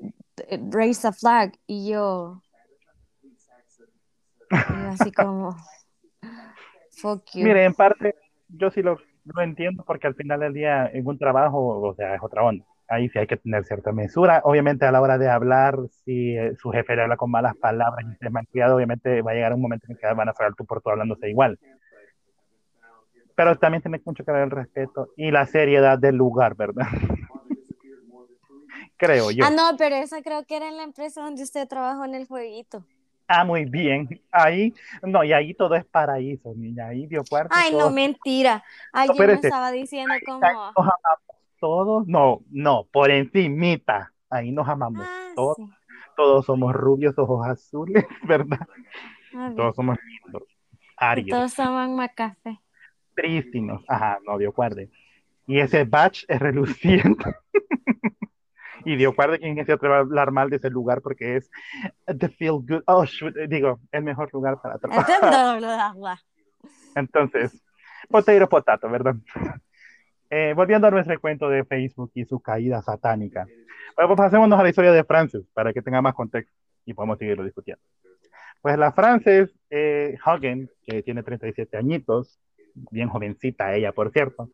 [0.71, 2.43] raise a flag, y yo,
[4.51, 5.57] así como,
[6.91, 7.45] fuck you.
[7.45, 8.17] Mire, en parte,
[8.49, 8.99] yo sí lo
[9.35, 12.65] lo entiendo porque al final del día en un trabajo, o sea, es otra onda.
[12.89, 14.41] Ahí sí hay que tener cierta mesura.
[14.45, 18.05] Obviamente a la hora de hablar, si eh, su jefe le habla con malas palabras
[18.21, 20.65] y es malcriado, obviamente va a llegar un momento en que van a saber tú
[20.65, 21.59] por tú hablándose igual.
[23.37, 26.87] Pero también tiene mucho que ver el respeto y la seriedad del lugar, ¿verdad?
[28.97, 29.45] creo yo.
[29.45, 32.27] Ah, no, pero esa creo que era en la empresa donde usted trabajó en el
[32.27, 32.85] jueguito.
[33.33, 34.21] Ah, muy bien.
[34.33, 34.75] Ahí,
[35.05, 36.89] no, y ahí todo es paraíso, niña.
[36.89, 37.55] Ahí dio cuarto.
[37.57, 38.65] Ay, no, mentira.
[38.93, 40.41] Alguien me estaba diciendo como.
[40.41, 42.09] Nos amamos todos.
[42.09, 44.13] No, no, por encimita.
[44.29, 45.59] Ahí nos amamos ah, todos.
[46.17, 48.67] todos somos rubios, ojos azules, ¿verdad?
[49.57, 50.43] Todos somos lindos.
[51.29, 52.59] Todos somos macafé.
[53.15, 53.85] Prístinos.
[53.87, 54.91] Ajá, no, Dios guarde.
[55.47, 57.37] Y ese batch es reluciente.
[58.85, 61.51] y Dios guarde quien se atreva a hablar mal de ese lugar porque es
[62.07, 62.83] the feel good.
[62.87, 63.05] Oh,
[63.49, 66.19] digo, el mejor lugar para trabajar.
[66.95, 67.63] Entonces,
[68.09, 69.15] potato potato, ¿verdad?
[70.31, 73.47] Eh, volviendo a nuestro cuento de Facebook y su caída satánica.
[73.97, 76.55] Bueno, pues pasémonos a la historia de Frances para que tenga más contexto
[76.85, 77.83] y podamos seguirlo discutiendo.
[78.63, 82.39] Pues la Frances eh, Hagen, que tiene 37 añitos,
[82.91, 84.51] bien jovencita ella, por cierto,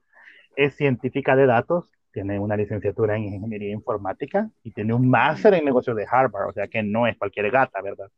[0.55, 5.67] es científica de datos, tiene una licenciatura en ingeniería informática y tiene un máster en
[5.67, 8.11] negocios de Harvard, o sea que no es cualquier gata, ¿verdad?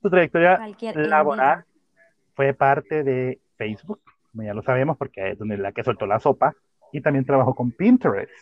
[0.00, 0.58] Su trayectoria
[0.94, 1.66] laboral
[2.32, 4.00] fue parte de Facebook,
[4.30, 6.54] como ya lo sabemos, porque es donde la que soltó la sopa,
[6.90, 8.32] y también trabajó con Pinterest,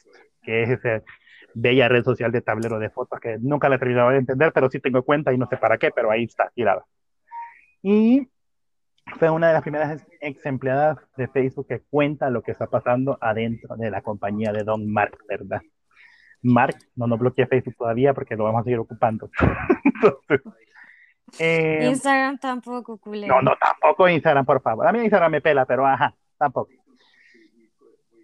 [0.40, 1.02] que es esa
[1.52, 4.70] bella red social de tablero de fotos que nunca la he terminado de entender, pero
[4.70, 6.86] sí tengo cuenta y no sé para qué, pero ahí está, tirada.
[7.82, 8.28] Y
[9.18, 13.18] fue una de las primeras ex empleadas de Facebook que cuenta lo que está pasando
[13.20, 15.62] adentro de la compañía de Don Mark, ¿verdad?
[16.42, 19.30] Mark, no nos bloquea Facebook todavía porque lo vamos a seguir ocupando.
[21.38, 23.26] Eh, Instagram tampoco, culé.
[23.26, 24.86] No, no, tampoco Instagram, por favor.
[24.86, 26.70] A mí Instagram me pela, pero ajá, tampoco.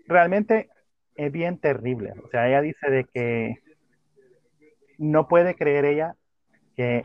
[0.07, 0.71] Realmente
[1.15, 2.15] es bien terrible.
[2.25, 3.59] O sea, ella dice de que
[4.97, 6.15] no puede creer ella
[6.77, 7.03] que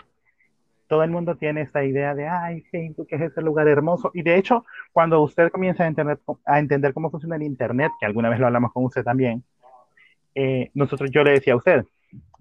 [0.89, 4.09] todo el mundo tiene esta idea de, ay, Facebook es ese lugar hermoso.
[4.15, 8.07] Y de hecho, cuando usted comienza a entender, a entender cómo funciona el Internet, que
[8.07, 9.43] alguna vez lo hablamos con usted también,
[10.33, 11.85] eh, nosotros, yo le decía a usted,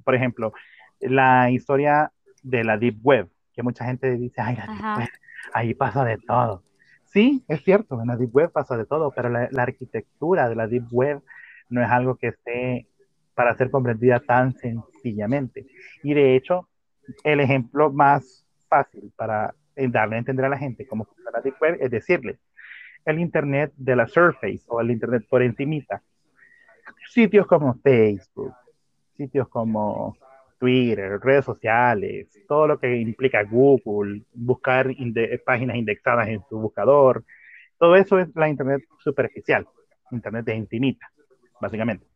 [0.03, 0.55] por ejemplo,
[0.99, 2.11] la historia
[2.43, 5.09] de la Deep Web, que mucha gente dice, ay, la Deep Web,
[5.53, 6.63] ahí pasa de todo.
[7.05, 10.57] Sí, es cierto, en la Deep Web pasa de todo, pero la, la arquitectura de
[10.57, 11.21] la Deep Web
[11.69, 12.87] no es algo que esté
[13.35, 15.67] para ser comprendida tan sencillamente.
[16.03, 16.67] Y de hecho,
[17.25, 21.91] el ejemplo más fácil para darle a entender a la gente cómo funciona la es
[21.91, 22.39] decirle,
[23.05, 26.03] el Internet de la Surface o el Internet por encimita.
[27.11, 28.53] Sitios como Facebook,
[29.17, 30.17] sitios como
[30.59, 34.91] Twitter, redes sociales, todo lo que implica Google, buscar
[35.45, 37.25] páginas indexadas en su buscador,
[37.79, 39.67] todo eso es la Internet superficial,
[40.11, 41.11] Internet de intimita,
[41.61, 42.08] básicamente.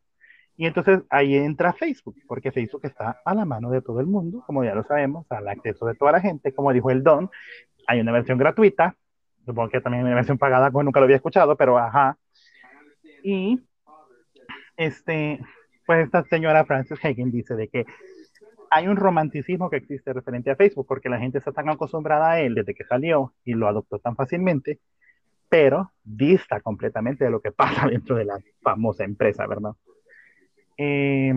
[0.62, 4.44] Y entonces ahí entra Facebook, porque Facebook está a la mano de todo el mundo,
[4.46, 7.28] como ya lo sabemos, al acceso de toda la gente, como dijo el Don,
[7.88, 8.94] hay una versión gratuita,
[9.44, 12.16] supongo que también hay una versión pagada, como nunca lo había escuchado, pero ajá.
[13.24, 13.60] Y
[14.76, 15.40] este,
[15.84, 17.84] pues esta señora Frances Hagen dice de que
[18.70, 22.40] hay un romanticismo que existe referente a Facebook, porque la gente está tan acostumbrada a
[22.40, 24.78] él desde que salió y lo adoptó tan fácilmente,
[25.48, 29.72] pero dista completamente de lo que pasa dentro de la famosa empresa, ¿verdad?
[30.84, 31.32] Eh,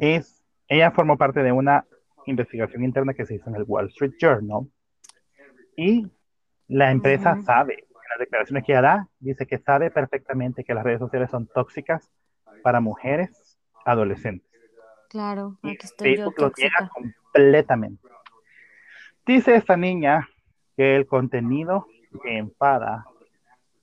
[0.00, 1.84] es, ella formó parte de una
[2.24, 4.66] investigación interna que se hizo en el Wall Street Journal
[5.76, 6.10] y
[6.66, 10.82] la empresa sabe, en las declaraciones que ella da, dice que sabe perfectamente que las
[10.82, 12.10] redes sociales son tóxicas
[12.62, 14.48] para mujeres adolescentes.
[15.10, 18.08] Claro, aquí estoy Facebook lo niega completamente.
[19.26, 20.26] Dice esta niña
[20.74, 21.86] que el contenido
[22.22, 23.04] que enfada,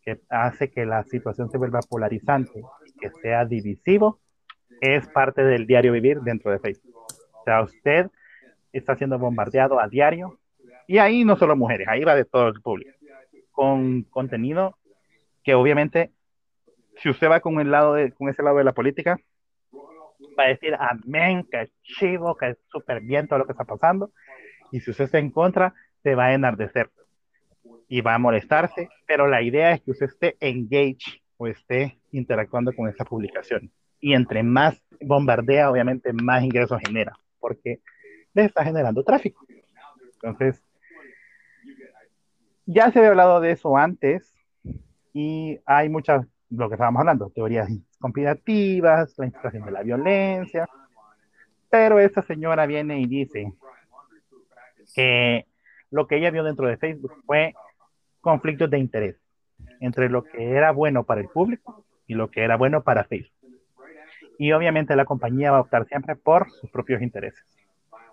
[0.02, 2.64] que hace que la situación se vuelva polarizante,
[3.02, 4.20] que sea divisivo,
[4.80, 6.96] es parte del diario vivir dentro de Facebook.
[6.96, 8.08] O sea, usted
[8.72, 10.40] está siendo bombardeado a diario,
[10.88, 12.92] y ahí no solo mujeres, ahí va de todo el público,
[13.52, 14.78] con contenido
[15.44, 16.12] que obviamente,
[16.98, 19.20] si usted va con, el lado de, con ese lado de la política,
[20.38, 24.12] va a decir amén, que chivo, que es súper bien todo lo que está pasando.
[24.72, 25.74] Y si usted está en contra,
[26.04, 26.90] se va a enardecer
[27.88, 28.90] y va a molestarse.
[29.06, 33.72] Pero la idea es que usted esté engaged o esté interactuando con esa publicación.
[34.00, 37.82] Y entre más bombardea, obviamente más ingresos genera, porque
[38.34, 39.46] le está generando tráfico.
[40.16, 40.64] Entonces,
[42.66, 44.34] ya se había hablado de eso antes
[45.14, 50.68] y hay muchas, lo que estábamos hablando, teorías conspirativas, la infiltración de la violencia.
[51.70, 53.52] Pero esta señora viene y dice
[54.94, 55.46] que
[55.90, 57.54] lo que ella vio dentro de Facebook fue
[58.20, 59.18] conflictos de interés
[59.80, 63.32] entre lo que era bueno para el público y lo que era bueno para Facebook.
[64.38, 67.42] Y obviamente la compañía va a optar siempre por sus propios intereses.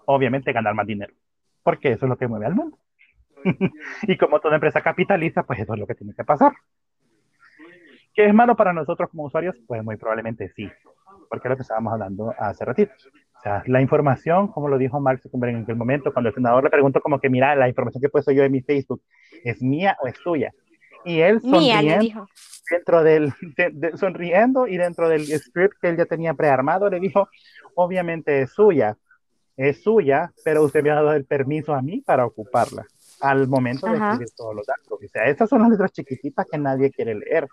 [0.06, 1.12] Obviamente ganar más dinero,
[1.64, 2.78] porque eso es lo que mueve al mundo.
[4.02, 6.52] y como toda empresa capitaliza, pues eso es lo que tiene que pasar.
[8.14, 9.56] ¿Qué es malo para nosotros como usuarios?
[9.66, 10.70] Pues muy probablemente sí,
[11.28, 12.92] porque es lo que estábamos hablando hace ratito.
[13.36, 16.62] O sea, la información, como lo dijo Mark Zuckerberg en aquel momento, cuando el senador
[16.62, 19.02] le preguntó como que, mira, la información que he puesto yo en mi Facebook,
[19.42, 20.52] ¿es mía o es tuya?
[21.08, 22.28] Y él sonriendo,
[22.70, 27.00] dentro del, de- de- sonriendo y dentro del script que él ya tenía prearmado, le
[27.00, 27.28] dijo,
[27.74, 28.96] obviamente es suya,
[29.56, 32.84] es suya, pero usted me ha dado el permiso a mí para ocuparla
[33.20, 34.10] al momento de Ajá.
[34.12, 34.86] escribir todos los datos.
[35.02, 37.48] O sea, estas son las letras chiquititas que nadie quiere leer,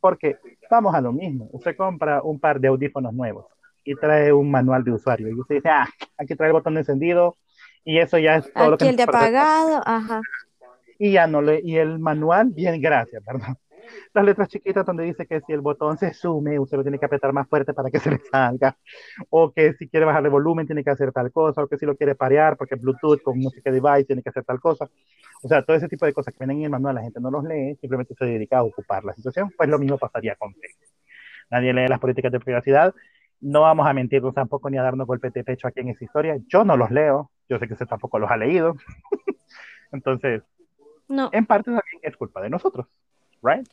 [0.00, 0.38] porque
[0.70, 1.48] vamos a lo mismo.
[1.52, 3.46] Usted compra un par de audífonos nuevos
[3.84, 5.86] y trae un manual de usuario y usted dice, ah,
[6.16, 7.36] aquí trae el botón encendido
[7.84, 10.20] y eso ya es todo lo que Aquí el de apagado, ajá.
[10.98, 13.56] Y ya no le, y el manual, bien, gracias, perdón.
[14.12, 17.06] Las letras chiquitas donde dice que si el botón se sume, usted lo tiene que
[17.06, 18.76] apretar más fuerte para que se le salga,
[19.30, 21.96] o que si quiere bajarle volumen tiene que hacer tal cosa, o que si lo
[21.96, 24.88] quiere parear porque Bluetooth con qué device tiene que hacer tal cosa.
[25.42, 27.30] O sea, todo ese tipo de cosas que vienen en el manual, la gente no
[27.30, 30.88] los lee, simplemente se dedica a ocupar la situación, pues lo mismo pasaría con Facebook.
[31.50, 32.94] Nadie lee las políticas de privacidad,
[33.40, 36.38] no vamos a mentirnos tampoco ni a darnos golpes de pecho aquí en esta historia,
[36.48, 38.74] yo no los leo, yo sé que usted tampoco los ha leído,
[39.92, 40.42] entonces
[41.08, 41.30] No.
[41.32, 42.86] en parte también es culpa de nosotros,
[43.42, 43.66] ¿right?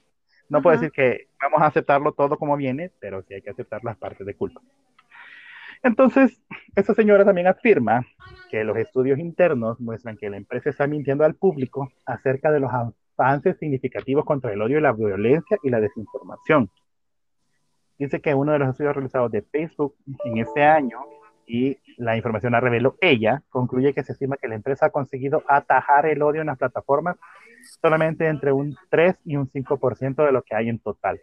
[0.50, 3.84] No puedo decir que vamos a aceptarlo todo como viene, pero sí hay que aceptar
[3.84, 4.62] las partes de culpa.
[5.82, 6.42] Entonces,
[6.76, 8.06] esta señora también afirma
[8.50, 12.72] que los estudios internos muestran que la empresa está mintiendo al público acerca de los
[13.18, 16.70] avances significativos contra el odio la violencia y la desinformación.
[17.98, 21.00] Dice que uno de los estudios realizados de Facebook en este año,
[21.46, 25.44] y la información la reveló ella, concluye que se estima que la empresa ha conseguido
[25.48, 27.18] atajar el odio en las plataformas
[27.82, 31.20] solamente entre un 3 y un 5% de lo que hay en total.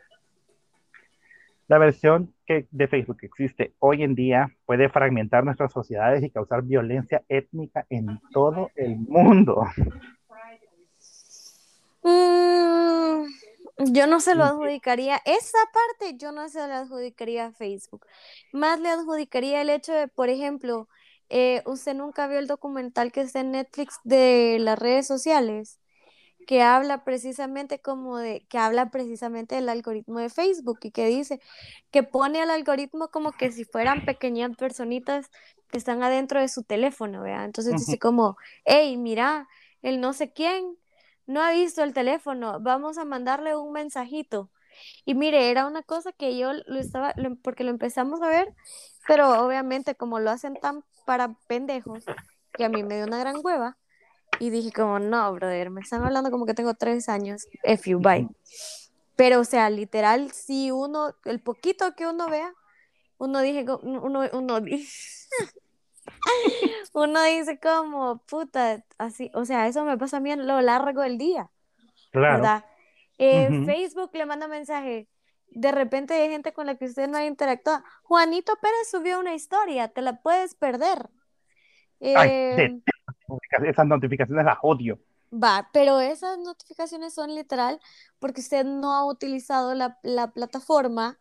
[1.68, 6.30] La versión que, de Facebook que existe hoy en día puede fragmentar nuestras sociedades y
[6.30, 9.64] causar violencia étnica en todo el mundo.
[12.02, 12.89] Mm,
[13.78, 18.06] yo no se lo adjudicaría, esa parte yo no se la adjudicaría a Facebook.
[18.52, 20.88] Más le adjudicaría el hecho de, por ejemplo,
[21.28, 25.78] eh, usted nunca vio el documental que está en Netflix de las redes sociales,
[26.46, 31.40] que habla precisamente como de, que habla precisamente del algoritmo de Facebook y que dice
[31.92, 35.30] que pone al algoritmo como que si fueran pequeñas personitas
[35.68, 37.44] que están adentro de su teléfono, ¿vea?
[37.44, 39.48] Entonces dice como, hey, mira,
[39.82, 40.76] el no sé quién
[41.30, 44.50] no ha visto el teléfono, vamos a mandarle un mensajito.
[45.04, 48.52] Y mire, era una cosa que yo lo estaba, lo- porque lo empezamos a ver,
[49.06, 52.04] pero obviamente como lo hacen tan para pendejos,
[52.52, 53.76] que a mí me dio una gran hueva,
[54.38, 57.98] y dije como, no, brother, me están hablando como que tengo tres años, F you,
[58.00, 58.28] bye.
[59.16, 62.52] Pero, o sea, literal, si uno, el poquito que uno vea,
[63.18, 64.58] uno dije, uno, uno,
[66.94, 71.02] uno dice como, puta, así, o sea, eso me pasa a mí a lo largo
[71.02, 71.50] del día.
[72.10, 72.36] Claro.
[72.36, 72.64] ¿verdad?
[73.18, 73.62] Eh.
[73.66, 75.08] Facebook le manda mensaje.
[75.50, 77.82] De repente hay gente con la que usted no ha interactuado.
[78.02, 81.10] Juanito Pérez subió una historia, te la puedes perder.
[82.00, 82.80] Eh,
[83.64, 84.98] esas notificaciones las odio.
[85.32, 87.78] va, pero esas notificaciones son literal
[88.18, 91.18] porque usted no ha utilizado la, la plataforma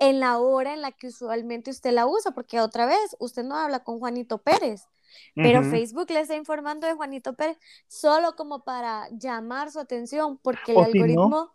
[0.00, 3.56] en la hora en la que usualmente usted la usa, porque otra vez usted no
[3.56, 4.82] habla con Juanito Pérez.
[5.34, 5.62] Pero.
[5.64, 10.78] Facebook le está informando de Juanito Pérez solo como para llamar su atención, porque el
[10.78, 11.52] O si no, algoritmo,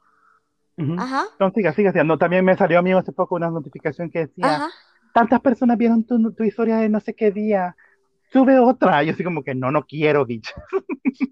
[0.77, 0.93] Ujú.
[0.95, 2.03] ajá, No, siga, siga, siga.
[2.03, 4.69] No, también me salió a mí hace poco una notificación que decía, ajá,
[5.13, 7.75] tantas personas vieron tu, tu historia de no sé qué día,
[8.31, 9.03] sube otra.
[9.03, 10.49] Yo así como que no, no quiero, bitch.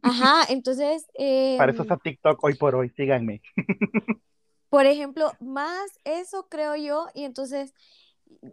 [0.02, 0.44] ajá.
[0.50, 1.06] Entonces,
[1.58, 3.42] Para eso em, está TikTok hoy por hoy, síganme.
[4.72, 7.74] por ejemplo, más eso creo yo, y entonces,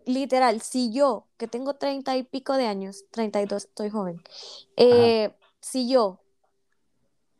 [0.04, 4.20] literal, si yo, que tengo treinta y pico de años, 32, estoy joven,
[4.76, 6.20] eh, si yo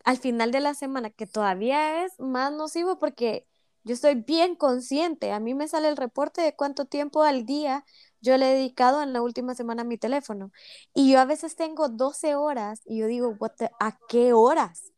[0.05, 3.47] al final de la semana, que todavía es más nocivo porque
[3.85, 7.85] yo estoy bien consciente, a mí me sale el reporte de cuánto tiempo al día
[8.21, 10.51] yo le he dedicado en la última semana a mi teléfono.
[10.95, 14.93] Y yo a veces tengo 12 horas y yo digo, "What the- ¿a qué horas?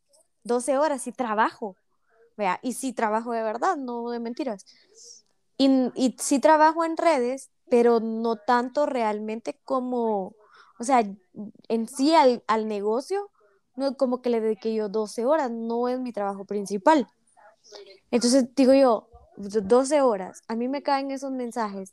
[0.45, 1.77] 12 horas y trabajo.
[2.37, 4.65] Vea, y sí trabajo de verdad, no de mentiras.
[5.59, 10.35] Y, y sí trabajo en redes, pero no tanto realmente como,
[10.79, 11.05] o sea,
[11.69, 13.31] en sí al, al negocio,
[13.77, 17.07] no como que le dediqué yo 12 horas, no es mi trabajo principal.
[18.11, 21.93] Entonces digo yo, 12 horas, a mí me caen esos mensajes.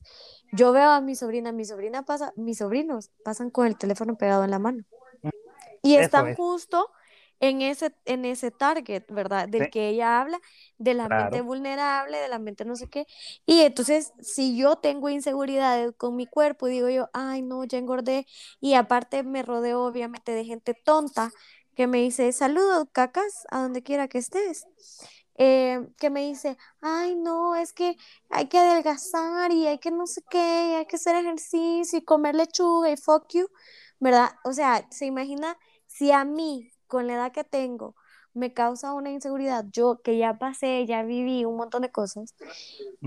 [0.51, 4.43] Yo veo a mi sobrina, mi sobrina pasa, mis sobrinos pasan con el teléfono pegado
[4.43, 4.83] en la mano.
[5.81, 6.37] Y Eso están es.
[6.37, 6.89] justo
[7.39, 9.47] en ese, en ese target, ¿verdad?
[9.49, 9.69] Del Sí.
[9.69, 10.39] que ella habla,
[10.77, 11.41] de la mente Claro.
[11.41, 13.05] vulnerable, de la mente no sé qué.
[13.45, 18.25] Y entonces, si yo tengo inseguridades con mi cuerpo, digo yo, ay, no, ya engordé.
[18.59, 21.31] Y aparte me rodeo obviamente de gente tonta
[21.75, 24.67] que me dice, saludos, cacas, a donde quiera que estés.
[25.39, 27.95] Eh, que me dice, ay, no, es que
[28.29, 32.03] hay que adelgazar y hay que no sé qué, y hay que hacer ejercicio y
[32.03, 33.47] comer lechuga y fuck you,
[33.99, 34.31] ¿verdad?
[34.43, 37.95] O sea, se imagina si a mí, con la edad que tengo,
[38.33, 39.65] me causa una inseguridad.
[39.71, 42.35] Yo que ya pasé, ya viví un montón de cosas,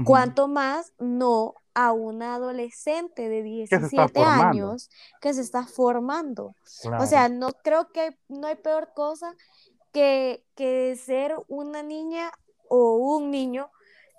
[0.04, 4.48] cuanto más no a una adolescente de Que se está 17 formando.
[4.48, 6.54] años que se está formando.
[6.82, 7.02] Claro.
[7.02, 9.34] O sea, no creo que no hay peor cosa
[9.92, 12.30] que, que ser una niña
[12.68, 13.70] o un niño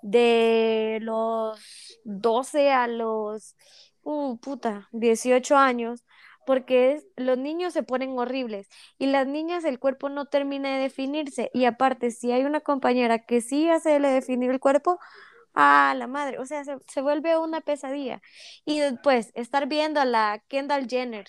[0.02, 1.60] de los
[2.04, 3.56] 12 a los,
[4.02, 6.04] uh, puta, 18 años,
[6.46, 8.68] porque es- los niños se ponen horribles
[8.98, 13.20] y las niñas el cuerpo no termina de definirse y aparte si hay una compañera
[13.26, 14.98] que sí hace le definir el cuerpo,
[15.54, 18.20] a la madre, o sea, se, se vuelve una pesadilla.
[18.64, 21.26] Y después estar viendo a la Kendall Jenner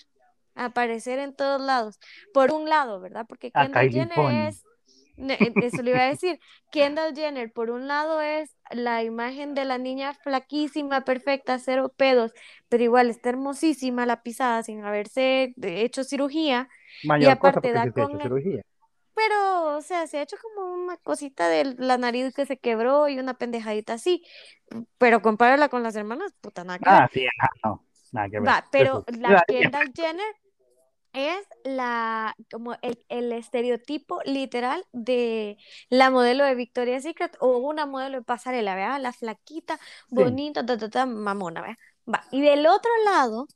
[0.54, 1.98] aparecer en todos lados,
[2.32, 3.26] por un lado, ¿verdad?
[3.28, 4.48] Porque Kendall Jenner Pony.
[4.48, 4.64] es,
[5.16, 6.40] eso le iba a decir,
[6.72, 12.32] Kendall Jenner, por un lado es la imagen de la niña flaquísima, perfecta, cero pedos,
[12.68, 16.68] pero igual está hermosísima la pisada sin haberse eh, hecho cirugía,
[17.04, 18.62] Mayor cosa aparte porque da se ha con cirugía.
[19.14, 23.08] pero, o sea, se ha hecho como una cosita de la nariz que se quebró
[23.08, 24.24] y una pendejadita así,
[24.98, 26.98] pero compárala con las hermanas, puta, nada que ver.
[27.02, 27.26] Ah, sí,
[27.64, 28.48] no, nada que ver.
[28.48, 29.44] Va, pero Eso- la.
[29.46, 30.34] Kendall Jenner
[31.14, 35.58] es la como el, el estereotipo literal de
[35.90, 39.00] la modelo de Victoria's Secret o una modelo de pasarela, ¿verdad?
[39.00, 39.80] La flaquita,
[40.16, 40.24] Sí.
[40.28, 41.76] bonita, ta, ta, ta, mamona, ¿verdad?
[42.30, 43.46] Y del otro lado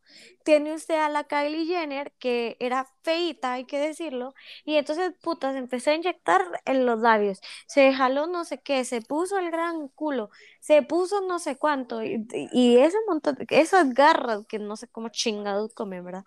[0.42, 4.34] tiene usted a la Kylie Jenner que era feita, hay que decirlo,
[4.64, 8.84] y entonces puta se empezó a inyectar en los labios, se jaló no sé qué,
[8.86, 10.30] se puso el gran culo,
[10.60, 15.10] se puso no sé cuánto, y, y ese montón, esas garras que no sé cómo
[15.10, 16.24] chingados comen, ¿verdad?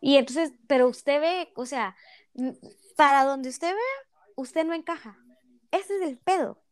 [0.00, 1.96] Y entonces, pero usted ve, o sea,
[2.96, 5.18] para donde usted vea, usted no encaja.
[5.70, 6.63] Ese es el pedo.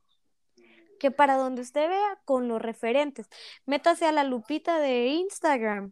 [1.02, 3.28] Que para donde usted vea, con los referentes,
[3.66, 5.90] métase a la lupita de Instagram.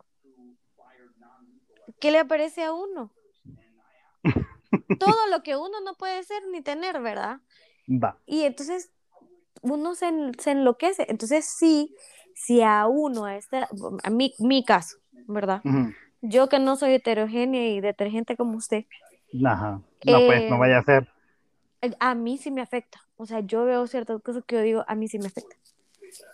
[1.99, 3.11] ¿Qué le aparece a uno?
[5.01, 7.41] Todo lo que uno no puede ser ni tener, ¿verdad?
[7.89, 8.17] Va.
[8.25, 8.93] Y entonces
[9.63, 11.07] uno se, se enloquece.
[11.09, 11.95] Entonces sí,
[12.35, 13.69] si a uno, a, esta,
[14.05, 15.63] a mi, mi caso, ¿verdad?
[16.23, 18.85] Yo que no soy heterogénea y detergente como usted,
[19.45, 19.81] Ajá.
[20.05, 21.09] No, pues, no Eh, vaya a ser.
[21.99, 23.01] a mí sí me afecta.
[23.21, 25.55] O sea, yo veo ciertas cosas que yo digo, a mí sí me afecta.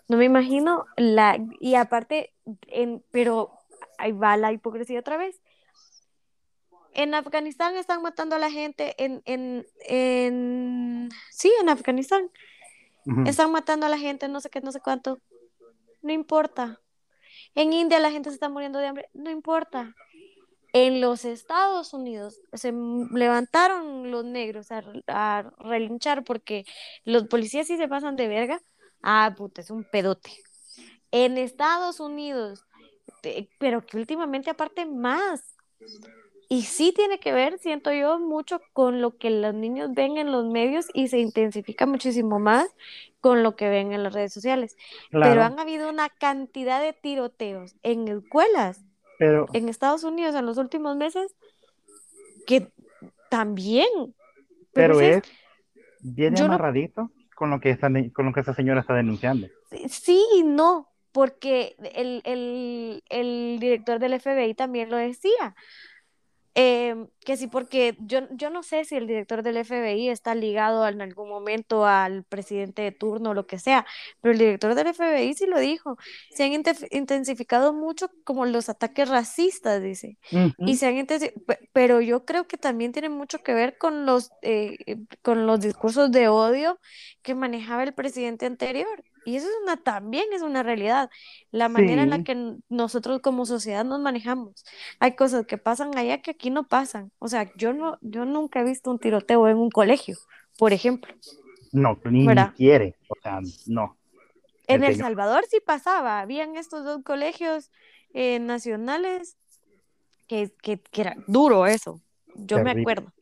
[0.06, 1.36] No me imagino la...
[1.58, 2.32] Y aparte,
[2.68, 3.50] en, pero
[3.98, 5.40] ahí va la hipocresía otra vez.
[6.94, 11.08] En Afganistán están matando a la gente, en, en, en...
[11.32, 12.30] Sí, en Afganistán.
[13.26, 15.18] Están matando a la gente, no sé qué, no sé cuánto.
[16.02, 16.80] No importa.
[17.56, 19.08] En India la gente se está muriendo de hambre.
[19.12, 19.92] No importa.
[20.78, 26.66] En los Estados Unidos se levantaron los negros a, a relinchar porque
[27.06, 28.60] los policías sí se pasan de verga.
[29.02, 30.30] Ah, puta, es un pedote.
[31.12, 32.64] En Estados Unidos,
[33.22, 35.56] te- pero que últimamente aparte más.
[36.48, 40.32] Y sí tiene que ver, siento yo, mucho con lo que los niños ven en
[40.32, 42.68] los medios y se intensifica muchísimo más
[43.20, 44.76] con lo que ven en las redes sociales.
[45.22, 48.85] Pero han habido una cantidad de tiroteos en escuelas
[49.18, 51.34] pero, en Estados Unidos en los últimos meses
[52.46, 52.68] que
[53.30, 53.88] también.
[54.72, 58.94] pero ese es no- amarradito con lo que esta, con lo que esa señora está
[58.94, 59.48] denunciando.
[59.88, 65.54] Sí y no, porque el, el- el director del FBI también lo decía.
[66.54, 66.94] Eh,
[67.26, 71.02] que sí, porque yo, yo no sé si el director del FBI está ligado en
[71.02, 73.84] algún momento al presidente de turno o lo que sea,
[74.20, 75.98] pero el director del FBI sí lo dijo.
[76.30, 80.18] Se han intensificado mucho como los ataques racistas, dice.
[80.58, 81.04] Y se han
[81.72, 85.60] pero yo creo que también tiene mucho que ver con los, eh, eh, con los
[85.60, 86.78] discursos de odio
[87.22, 89.02] que manejaba el presidente anterior.
[89.26, 91.10] Y eso es una, también es una realidad,
[91.50, 94.64] la manera en la que nosotros como sociedad nos manejamos.
[95.00, 97.10] Hay cosas que pasan allá que aquí no pasan.
[97.18, 100.16] O sea, yo no, yo nunca he visto un tiroteo en un colegio,
[100.58, 101.14] por ejemplo.
[101.72, 102.96] No, ni, ni quiere.
[103.08, 103.96] O sea, no.
[104.66, 107.70] En El Salvador sí pasaba, habían estos dos colegios
[108.12, 109.36] eh, nacionales
[110.26, 112.00] que, que, que era duro eso.
[112.34, 113.12] Yo me acuerdo.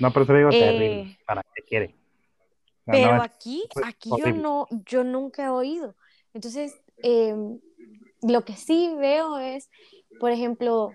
[0.00, 1.18] No, pero te digo Eh, terrible.
[1.26, 1.94] ¿Para qué quiere?
[2.86, 5.94] Pero no, aquí, aquí yo no, yo nunca he oído.
[6.34, 7.60] Entonces, em,
[8.22, 9.70] lo que sí veo es,
[10.20, 10.92] por ejemplo,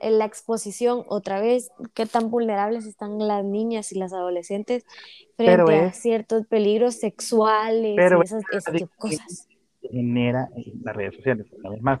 [0.00, 4.84] en la exposición, otra vez, qué tan vulnerables están las niñas y las adolescentes
[5.36, 9.48] frente Pero a es- ciertos peligros sexuales pero y esas, tipo de cosas.
[9.82, 12.00] genera en las redes sociales, una vez más.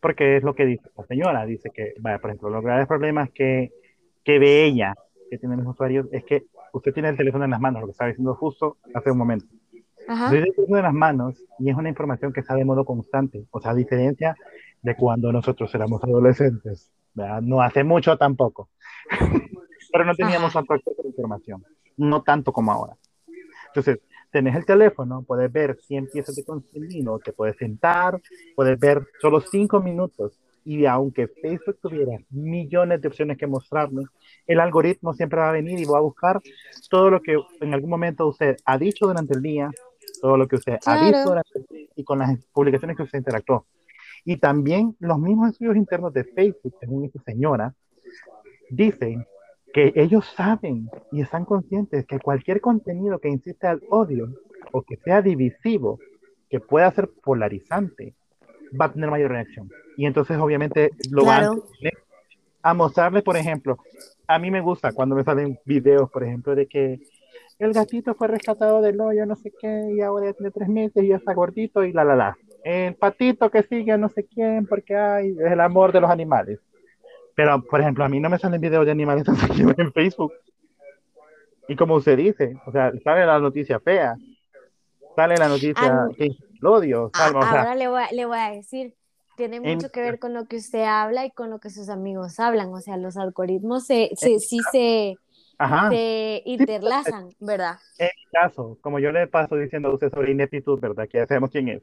[0.00, 3.30] Porque es lo que dice la señora, dice que, vaya, por ejemplo, los graves problemas
[3.30, 3.72] que,
[4.24, 4.94] que ve ella,
[5.30, 7.92] que tienen los usuarios, es que usted tiene el teléfono en las manos, lo que
[7.92, 9.46] estaba diciendo justo hace un momento.
[10.08, 10.26] Ajá.
[10.26, 12.84] Usted tiene el teléfono en las manos y es una información que está de modo
[12.84, 14.36] constante, o sea, a diferencia
[14.82, 17.42] de cuando nosotros éramos adolescentes, ¿verdad?
[17.42, 18.68] No hace mucho tampoco,
[19.92, 21.64] pero no teníamos tanto acceso a la información.
[21.96, 22.96] no tanto como ahora.
[23.68, 24.00] Entonces,
[24.30, 28.20] tenés el teléfono, puedes ver 100 piezas de contenido, te puedes sentar,
[28.54, 30.38] puedes ver solo 5 minutos.
[30.64, 34.06] Y aunque Facebook tuviera millones de opciones que mostrarnos,
[34.46, 36.40] el algoritmo siempre va a venir y va a buscar
[36.90, 39.70] todo lo que en algún momento usted ha dicho durante el día,
[40.20, 43.18] todo lo que usted ha visto durante el día y con las publicaciones que usted
[43.18, 43.64] interactuó.
[44.26, 47.72] Y también los mismos estudios internos de Facebook, según esta señora,
[48.68, 49.24] dicen
[49.72, 54.28] que ellos saben y están conscientes que cualquier contenido que incite al odio
[54.72, 56.00] o que sea divisivo,
[56.50, 58.16] que pueda ser polarizante,
[58.78, 59.70] va a tener mayor reacción.
[59.96, 61.62] Y entonces obviamente lo van
[62.62, 63.78] a, mostrarle, por ejemplo,
[64.26, 66.98] a mí me gusta cuando me salen videos, por ejemplo, de que
[67.60, 71.04] el gatito fue rescatado del hoyo, no sé qué, y ahora ya tiene tres meses
[71.04, 72.36] y ya está gordito y la, la, la.
[72.66, 76.10] El patito que sigue a no sé quién porque hay es el amor de los
[76.10, 76.58] animales.
[77.36, 80.32] Pero, por ejemplo, a mí no me salen videos de animales tan seguidos en Facebook.
[81.68, 84.16] Y como usted dice, o sea, sale la noticia fea,
[85.14, 87.12] sale la noticia que lo odio.
[87.14, 88.94] ahora le, voy a, le voy a decir,
[89.36, 92.40] tiene mucho que ver con lo que usted habla y con lo que sus amigos
[92.40, 92.74] hablan.
[92.74, 95.14] O sea, los algoritmos se, se sí se,
[95.90, 97.76] se interlazan, ¿verdad?
[97.98, 101.06] En mi caso, como yo le paso diciendo a usted sobre ineptitud, ¿verdad?
[101.08, 101.82] Que ya sabemos quién es.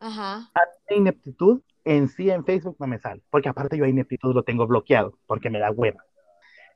[0.00, 0.50] Ajá.
[0.90, 4.66] ineptitud en sí en Facebook no me sale, porque aparte yo a ineptitud lo tengo
[4.66, 6.04] bloqueado, porque me da hueva.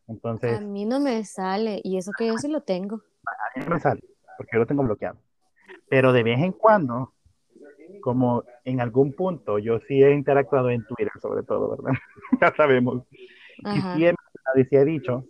[0.07, 3.03] Entonces, a mí no me sale, y eso que yo sí lo tengo.
[3.27, 4.01] A mí no me sale,
[4.37, 5.19] porque yo lo tengo bloqueado.
[5.89, 7.13] Pero de vez en cuando,
[8.01, 11.99] como en algún punto, yo sí he interactuado en Twitter, sobre todo, ¿verdad?
[12.41, 13.03] ya sabemos.
[13.59, 15.25] Y sí he, dicho,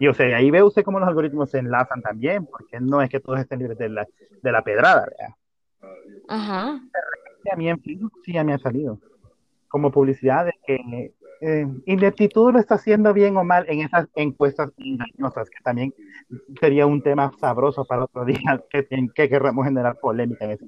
[0.00, 3.10] y o sea, ahí ve usted cómo los algoritmos se enlazan también, porque no es
[3.10, 4.06] que todos estén libres de la,
[4.42, 5.34] de la pedrada, ¿verdad?
[6.28, 6.80] Ajá
[7.50, 8.98] a mí en Facebook sí ya me ha salido
[9.68, 14.70] como publicidad de que eh, ineptitud lo está haciendo bien o mal en esas encuestas
[14.76, 15.92] engañosas, que también
[16.60, 18.38] sería un tema sabroso para otro día,
[18.70, 20.66] que, en que querramos generar polémica en ese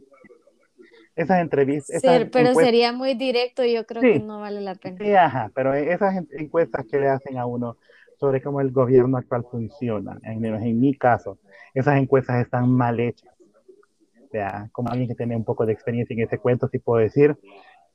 [1.14, 2.02] esas entrevistas.
[2.30, 4.98] pero sería muy directo y yo creo que no vale la pena.
[5.02, 7.78] Sí, ajá, pero esas encuestas que le hacen a uno
[8.20, 11.38] sobre cómo el gobierno actual funciona, en, en mi caso,
[11.72, 13.35] esas encuestas están mal hechas
[14.36, 17.36] sea, como alguien que tiene un poco de experiencia en ese cuento, sí puedo decir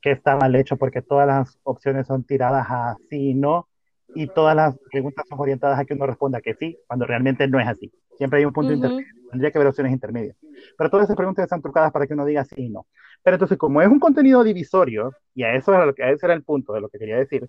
[0.02, 3.68] que está mal hecho porque todas las opciones son tiradas a sí y no,
[4.16, 7.60] y todas las preguntas son orientadas a que uno responda que sí, cuando realmente no
[7.60, 7.92] es así.
[8.18, 10.36] Siempre hay un punto intermedio, tendría que haber opciones intermedias.
[10.78, 12.88] Pero todas esas preguntas están trucadas para que uno diga sí y no.
[13.24, 16.82] Pero entonces, como es un contenido divisorio, y a eso, a era el punto de
[16.82, 17.48] lo que quería decir,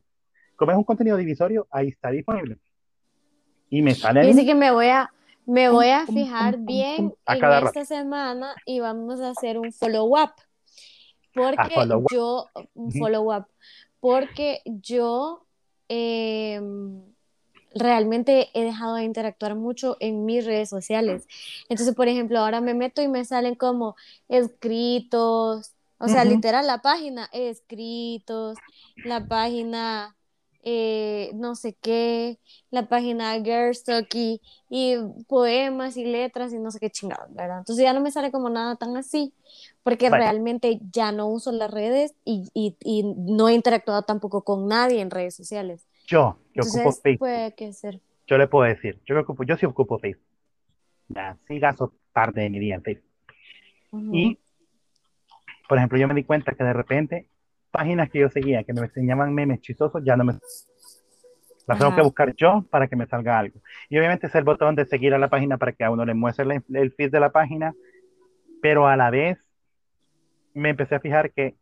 [0.57, 2.59] como es un contenido divisorio, ahí está disponible.
[3.70, 4.26] Y me sale...
[4.26, 5.11] Dice que me voy a,
[5.47, 10.32] me voy a fijar bien en esta semana y vamos a hacer un follow-up.
[11.34, 13.47] Porque follow yo, un follow-up,
[14.01, 15.47] porque yo
[15.88, 17.03] em,
[17.74, 21.26] realmente he dejado de interactuar mucho en mis redes sociales.
[21.68, 23.97] Entonces, por ejemplo, ahora me meto y me salen como
[24.28, 28.59] escritos, o sea, literal la página, escritos,
[29.05, 30.16] la página
[30.62, 32.38] eh, no sé qué,
[32.70, 34.96] la página Girlstock y, y,
[35.26, 37.58] poemas y letras y no sé qué chingados, ¿verdad?
[37.58, 39.34] Entonces ya no me sale como nada tan así,
[39.82, 44.68] porque realmente ya no uso las redes y, y, y, no he interactuado tampoco con
[44.68, 45.86] nadie en redes sociales.
[46.06, 47.18] Yo, yo ocupo Facebook.
[47.18, 48.00] Puede que ser.
[48.28, 50.26] Yo le puedo decir, yo, ocupo, yo sí ocupo Facebook.
[51.08, 53.10] Ya, sí gasto parte de mi día en Facebook.
[54.12, 54.38] Y,
[55.68, 57.26] por ejemplo, yo me di cuenta que de repente
[57.73, 60.35] páginas que yo seguía que me enseñaban memes chistosos, ya no me...
[61.66, 63.61] Las tengo que buscar yo para que me salga algo.
[63.89, 66.12] Y obviamente es el botón de seguir a la página para que a uno le
[66.12, 67.73] muestre el feed de la página,
[68.61, 69.39] pero a la vez
[70.55, 71.55] me empecé a fijar que,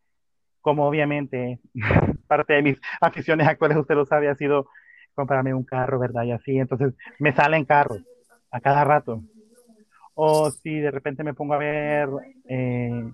[0.60, 1.60] como obviamente
[2.26, 4.68] parte de mis aficiones actuales, usted lo sabe, ha sido
[5.14, 6.24] comprarme un carro, ¿verdad?
[6.24, 8.02] Y así, entonces me salen carros
[8.50, 9.22] a cada rato.
[10.14, 12.08] O si de repente me pongo a ver
[12.48, 13.12] eh,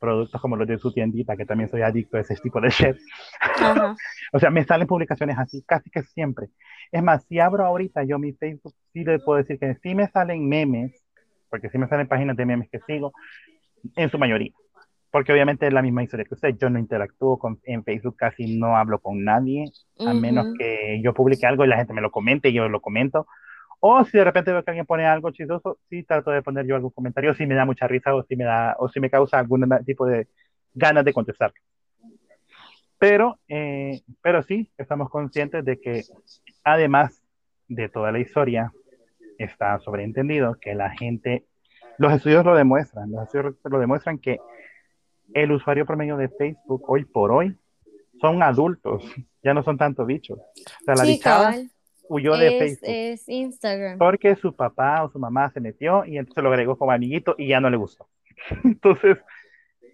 [0.00, 2.96] productos como los de su tiendita, que también soy adicto a ese tipo de shit.
[4.32, 6.48] o sea, me salen publicaciones así casi que siempre.
[6.90, 10.08] Es más, si abro ahorita yo mi Facebook, sí le puedo decir que sí me
[10.08, 11.04] salen memes,
[11.50, 13.12] porque sí me salen páginas de memes que sigo,
[13.94, 14.52] en su mayoría.
[15.12, 16.56] Porque obviamente es la misma historia que usted.
[16.56, 19.64] Yo no interactúo con, en Facebook, casi no hablo con nadie,
[19.98, 22.80] a menos que yo publique algo y la gente me lo comente y yo lo
[22.80, 23.26] comento.
[23.80, 26.76] O si de repente veo que alguien pone algo chistoso, sí trato de poner yo
[26.76, 29.38] algún comentario, si me da mucha risa o si me da, o si me causa
[29.38, 30.28] algún tipo de
[30.74, 31.52] ganas de contestar.
[32.98, 36.04] Pero, eh, pero sí, estamos conscientes de que
[36.62, 37.22] además
[37.68, 38.72] de toda la historia,
[39.38, 41.46] está sobreentendido que la gente,
[41.98, 44.38] los estudios lo demuestran, los estudios lo demuestran que
[45.32, 47.56] el usuario promedio de Facebook hoy por hoy
[48.20, 49.04] son adultos,
[49.42, 50.38] ya no son tanto bichos.
[50.38, 51.04] O sea, la
[52.10, 52.88] huyó de es, Facebook.
[52.88, 53.98] es Instagram.
[53.98, 57.48] Porque su papá o su mamá se metió y entonces lo agregó como amiguito y
[57.48, 58.08] ya no le gustó.
[58.64, 59.18] Entonces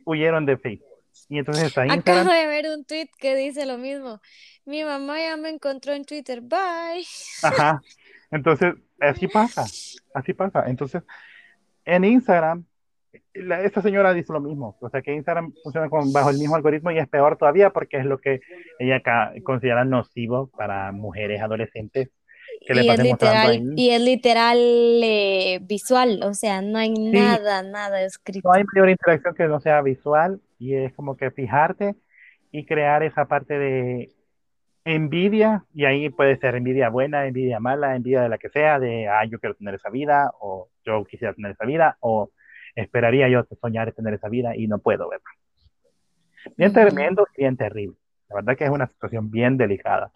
[0.05, 0.87] huyeron de Facebook.
[1.29, 4.21] Y entonces está Acabo de ver un tweet que dice lo mismo.
[4.65, 6.41] Mi mamá ya me encontró en Twitter.
[6.41, 7.05] Bye.
[7.43, 7.81] Ajá.
[8.31, 9.65] Entonces, así pasa.
[10.15, 10.65] Así pasa.
[10.67, 11.03] Entonces,
[11.85, 12.65] en Instagram,
[13.35, 14.77] la- esta señora dice lo mismo.
[14.81, 17.99] O sea, que Instagram funciona con, bajo el mismo algoritmo y es peor todavía porque
[17.99, 18.41] es lo que
[18.79, 22.11] ella ca- considera nocivo para mujeres adolescentes
[22.67, 26.79] que le Y es pasen mostrando literal, y es literal eh, visual, o sea, no
[26.79, 28.49] hay nada, nada escrito.
[28.49, 31.95] No hay mayor interacción que no sea visual y es como que fijarte
[32.53, 34.11] y crear esa parte de
[34.85, 39.09] envidia y ahí puede ser envidia buena, envidia mala, envidia de la que sea, de,
[39.09, 42.31] ah, yo quiero tener esa vida o yo quisiera tener esa vida o
[42.77, 45.25] esperaría yo soñar tener esa vida y no puedo, ¿verdad?
[46.57, 47.97] Bien tremendo, bien terrible.
[48.29, 50.13] La verdad que es una situación bien delicada.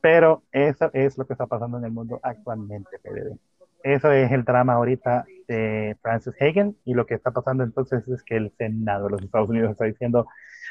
[0.00, 3.38] Pero eso es lo que está pasando en el mundo actualmente, PDD.
[3.82, 8.22] Eso es el drama ahorita de Francis Hagen y lo que está pasando entonces es
[8.22, 10.26] que el Senado de los Estados Unidos está diciendo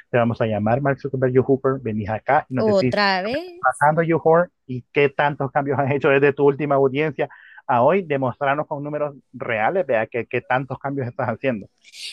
[0.10, 3.60] te vamos a llamar Mark Zuckerberg, you Hooper, venís acá y nos decís Otra vez.
[3.62, 7.30] pasando you Whore, y qué tantos cambios has hecho desde tu última audiencia
[7.68, 11.68] a hoy, demostrarnos con números reales, vea que qué tantos cambios estás haciendo.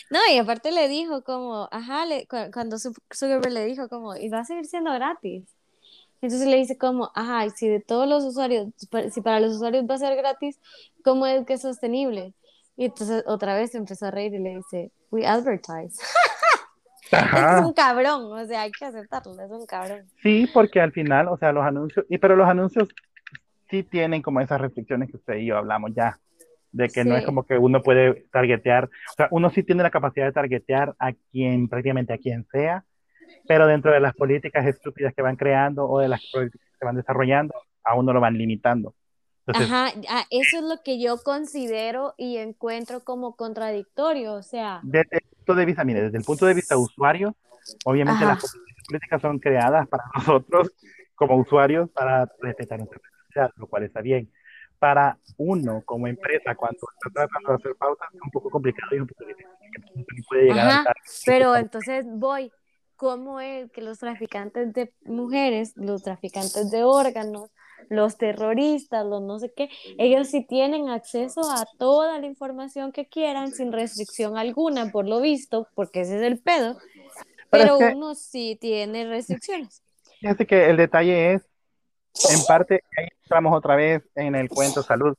[0.09, 4.15] No, y aparte le dijo como, ajá, le- cu- cuando Zu- Zuckerberg le dijo como,
[4.15, 5.43] y va a seguir siendo gratis.
[6.21, 8.67] Entonces le dice como, ajá, si de todos los usuarios,
[9.11, 10.59] si para los usuarios va a ser gratis,
[11.03, 12.33] ¿cómo es que es sostenible?
[12.77, 15.97] Y entonces otra vez se empezó a reír y le dice, we advertise.
[17.11, 17.65] Este es Ajá.
[17.67, 20.09] un cabrón, o sea, hay que aceptarlo, es un cabrón.
[20.23, 22.89] Sí, porque al final, o sea, los anuncios, y pero los anuncios
[23.69, 26.19] sí tienen como esas restricciones que usted y yo hablamos ya,
[26.71, 27.25] de que no es Sí.
[27.25, 31.13] como que uno puede targetear, o sea, uno sí tiene la capacidad de targetear a
[31.31, 32.83] quien, prácticamente a quien sea,
[33.47, 36.95] pero dentro de las políticas estúpidas que van creando o de las políticas que van
[36.95, 37.53] desarrollando,
[37.83, 38.93] a uno lo van limitando.
[39.47, 44.79] Entonces, Ajá, ah, eso es lo que yo considero y encuentro como contradictorio, o sea,
[44.83, 47.35] desde el punto de vista, mire, desde el punto de vista usuario,
[47.85, 48.33] obviamente Ajá.
[48.33, 48.57] las
[48.87, 50.71] políticas son creadas para nosotros
[51.13, 52.99] como usuarios para respetar nuestra
[53.57, 54.31] lo cual está bien.
[54.79, 58.99] Para uno como empresa, cuando está tratando de hacer pautas, es un poco complicado y
[58.99, 60.25] un poco difícil.
[60.27, 62.51] puede llegar a Ajá, estar- pero entonces voy,
[62.95, 67.49] ¿cómo es que los traficantes de mujeres, los traficantes de órganos,
[67.89, 73.07] los terroristas, los no sé qué, ellos sí tienen acceso a toda la información que
[73.07, 76.77] quieran sin restricción alguna, por lo visto, porque ese es el pedo,
[77.49, 79.83] Pero pero es que- uno sí tiene restricciones.
[80.19, 81.47] Fíjate que el detalle es,
[82.31, 85.15] en parte, ahí entramos otra vez en el cuento salud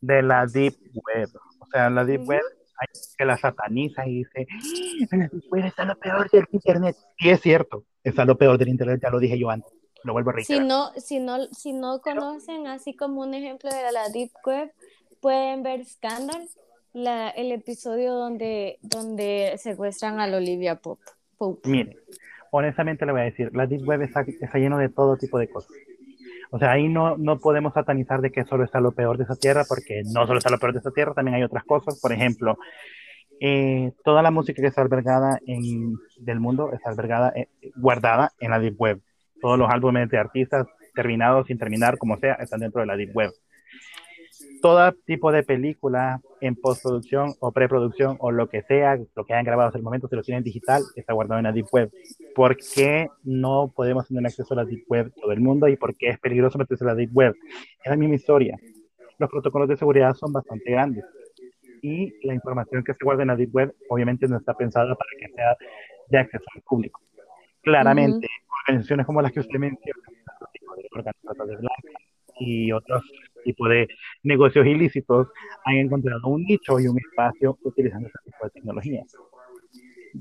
[0.00, 1.28] de la Deep Web.
[1.60, 2.24] O sea, la Deep.
[2.26, 2.42] Web
[2.78, 2.86] hay
[3.16, 6.96] que la sataniza y dice, "Ah, la Deep Web está lo peor del Internet.
[7.18, 9.72] Y es cierto, está lo peor del Internet, ya lo dije yo antes,
[10.04, 10.64] lo vuelvo a Si reiterar.
[10.66, 14.72] no, si no, si no conocen así como un ejemplo de la Deep Web,
[15.20, 16.46] pueden ver Scandal,
[16.92, 21.00] la, el episodio donde, donde secuestran a la Olivia Pop.
[21.38, 21.68] Pope.
[21.68, 21.98] Mire,
[22.50, 25.48] honestamente le voy a decir, la Deep Web está, está lleno de todo tipo de
[25.50, 25.72] cosas.
[26.50, 29.36] O sea, ahí no, no podemos satanizar de que solo está lo peor de esa
[29.36, 32.00] tierra, porque no solo está lo peor de esa tierra, también hay otras cosas.
[32.00, 32.56] Por ejemplo,
[33.40, 38.50] eh, toda la música que está albergada en, del mundo está albergada, eh, guardada en
[38.50, 39.00] la Deep Web.
[39.40, 43.14] Todos los álbumes de artistas, terminados, sin terminar, como sea, están dentro de la Deep
[43.14, 43.32] Web.
[44.62, 49.44] Todo tipo de película en postproducción o preproducción o lo que sea, lo que hayan
[49.44, 51.92] grabado hasta el momento, se lo tienen digital, está guardado en la Deep Web.
[52.34, 55.96] ¿Por qué no podemos tener acceso a la Deep Web todo el mundo y por
[55.96, 57.34] qué es peligroso meterse a la Deep Web?
[57.84, 58.56] Es la misma historia.
[59.18, 61.04] Los protocolos de seguridad son bastante grandes
[61.82, 65.10] y la información que se guarda en la Deep Web obviamente no está pensada para
[65.18, 65.56] que sea
[66.08, 67.00] de acceso al público.
[67.62, 68.26] Claramente,
[68.62, 70.00] organizaciones como las que usted menciona,
[70.92, 71.98] organizaciones de blanca
[72.38, 73.02] y otros
[73.46, 73.88] tipos de
[74.22, 75.28] negocios ilícitos
[75.64, 79.06] han encontrado un nicho y un espacio utilizando ese tipo de tecnologías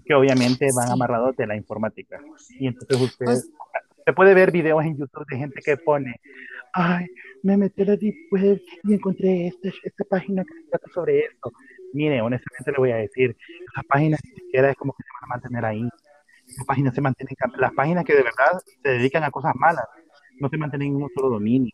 [0.06, 2.19] que obviamente van amarrados de la informática.
[2.60, 3.52] Y entonces usted, Pues-
[4.06, 6.14] se puede ver videos en YouTube de gente que pone,
[6.73, 7.07] ay,
[7.43, 11.52] me metí a la Deep Web y encontré esta, esta página que trata sobre esto.
[11.93, 13.35] Mire, honestamente le voy a decir,
[13.76, 15.81] las páginas ni siquiera es como que se van a mantener ahí.
[16.57, 19.85] Las páginas se mantienen, las páginas que de verdad se dedican a cosas malas,
[20.39, 21.72] no se mantienen en un solo dominio.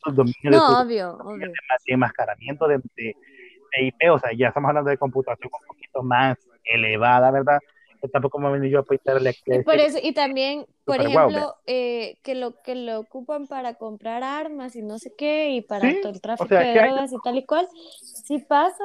[0.00, 1.46] Esos dominios de No, obvio, obvio.
[1.48, 3.16] de enmascaramiento de, de,
[3.76, 7.58] de IP, o sea, ya estamos hablando de computación un poquito más elevada, ¿verdad?
[8.00, 11.54] Que tampoco me venido yo a aquí a Y por eso, y también, por ejemplo,
[11.66, 15.88] eh, que lo que lo ocupan para comprar armas y no sé qué, y para
[15.88, 17.68] Sí, todo el tráfico sea, de que hay- drogas y tal y cual,
[18.00, 18.84] sí pasa,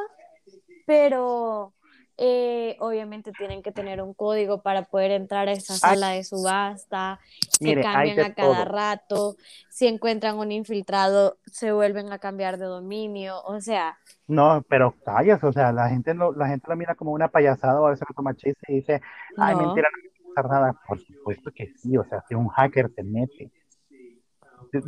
[0.86, 1.74] pero
[2.18, 7.20] eh, obviamente tienen que tener un código para poder entrar a esa sala de subasta,
[7.60, 9.36] se cambian a cada rato,
[9.70, 14.00] si encuentran un infiltrado, se vuelven a cambiar de dominio, o sea.
[14.26, 17.80] No, pero callas, o sea, la gente lo, la gente lo mira como una payasada
[17.80, 19.02] o a veces lo toma chiste y dice,
[19.38, 20.82] ay, mentira, no va a pasar nada.
[20.88, 23.52] Por supuesto que sí, o sea, si un hacker se mete,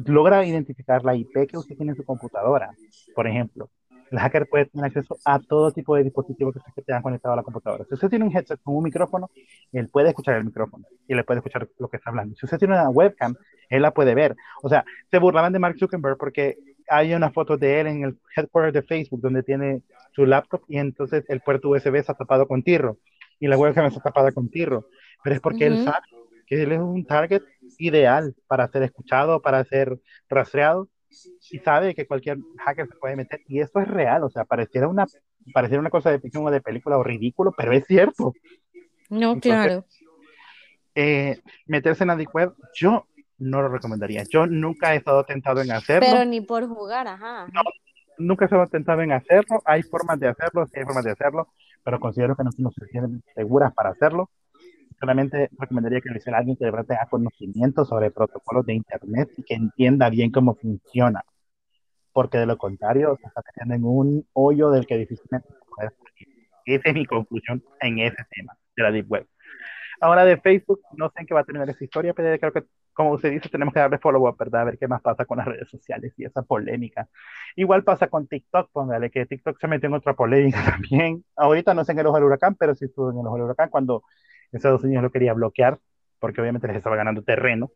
[0.05, 2.71] logra identificar la IP que usted tiene en su computadora,
[3.15, 3.69] por ejemplo,
[4.11, 7.37] el hacker puede tener acceso a todo tipo de dispositivos que usted tenga conectado a
[7.37, 7.85] la computadora.
[7.85, 9.29] Si usted tiene un headset con un micrófono,
[9.71, 12.35] él puede escuchar el micrófono y le puede escuchar lo que está hablando.
[12.35, 13.35] Si usted tiene una webcam,
[13.69, 14.35] él la puede ver.
[14.63, 16.57] O sea, se burlaban de Mark Zuckerberg porque
[16.87, 19.83] hay una foto de él en el headquarter de Facebook donde tiene
[20.13, 22.97] su laptop y entonces el puerto USB está tapado con tirro
[23.39, 24.87] y la webcam está tapada con tirro.
[25.23, 26.05] Pero es porque él sabe
[26.47, 27.43] que él es un target
[27.77, 29.99] ideal para ser escuchado, para ser
[30.29, 30.89] rastreado
[31.51, 33.41] y sabe que cualquier hacker se puede meter.
[33.47, 35.05] Y esto es real, o sea, pareciera una,
[35.53, 38.33] pareciera una cosa de ficción o de película o ridículo, pero es cierto.
[39.09, 39.85] No, claro.
[40.95, 43.07] Eh, meterse en la Deep Web, yo
[43.37, 44.23] no lo recomendaría.
[44.29, 46.07] Yo nunca he estado tentado en hacerlo.
[46.11, 47.47] Pero ni por jugar, ajá.
[47.53, 47.61] No,
[48.17, 49.61] nunca he estado tentado en hacerlo.
[49.65, 51.47] Hay formas de hacerlo, sí hay formas de hacerlo,
[51.83, 54.29] pero considero que no son suficientemente seguras para hacerlo
[54.99, 59.29] solamente recomendaría que lo hiciera alguien que de verdad tenga conocimiento sobre protocolos de Internet
[59.37, 61.23] y que entienda bien cómo funciona.
[62.11, 66.49] Porque de lo contrario, se está teniendo en un hoyo del que difícilmente puede salir.
[66.65, 69.27] Esa es mi conclusión en ese tema de la Deep Web.
[70.01, 72.63] Ahora de Facebook, no sé en qué va a terminar esa historia, pero creo que,
[72.93, 74.61] como usted dice, tenemos que darle follow-up, ¿verdad?
[74.61, 77.09] A ver qué más pasa con las redes sociales y esa polémica.
[77.55, 81.25] Igual pasa con TikTok, póngale que TikTok se metió en otra polémica también.
[81.35, 83.45] Ahorita no sé en el ojo del huracán, pero sí estuvo en el ojo del
[83.45, 84.03] huracán cuando
[84.51, 85.79] Estados Unidos lo quería bloquear
[86.19, 87.71] porque obviamente les estaba ganando terreno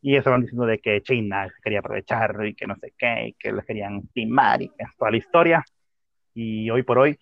[0.00, 3.52] y estaban diciendo de que China quería aprovechar y que no sé qué, y que
[3.52, 5.64] les querían timar y toda la historia.
[6.34, 7.18] Y hoy por hoy,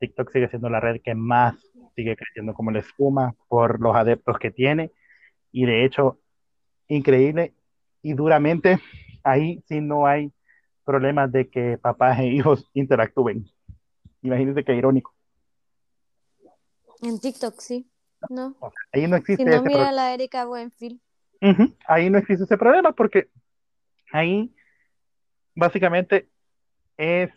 [0.00, 1.54] TikTok sigue siendo la red que más
[1.94, 4.90] sigue creciendo como la espuma por los adeptos que tiene.
[5.52, 6.18] Y de hecho,
[6.88, 7.54] increíble
[8.02, 8.78] y duramente,
[9.22, 10.32] ahí sí no hay
[10.84, 13.46] problemas de que papás e hijos interactúen.
[14.22, 15.14] Imagínense qué irónico.
[17.02, 17.86] En TikTok, sí.
[18.28, 18.56] No.
[18.92, 19.44] ahí no existe.
[19.44, 21.00] Si no, mira la Erika Buenfil.
[21.86, 23.30] Ahí no existe ese problema porque
[24.12, 24.54] ahí
[25.54, 26.28] básicamente
[26.96, 27.30] es.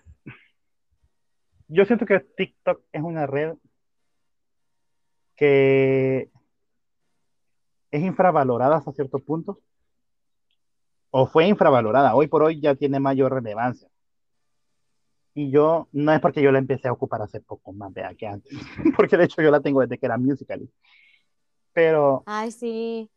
[1.67, 3.55] Yo siento que TikTok es una red
[5.35, 6.29] que
[7.91, 9.59] es infravalorada hasta cierto punto.
[11.11, 12.15] O fue infravalorada.
[12.15, 13.89] Hoy por hoy ya tiene mayor relevancia.
[15.33, 18.27] Y yo, no es porque yo la empecé a ocupar hace poco más, vea, que
[18.27, 18.51] antes,
[18.97, 20.67] porque de hecho yo la tengo desde que era musical.
[21.71, 22.23] Pero.
[22.25, 23.09] Ay, sí.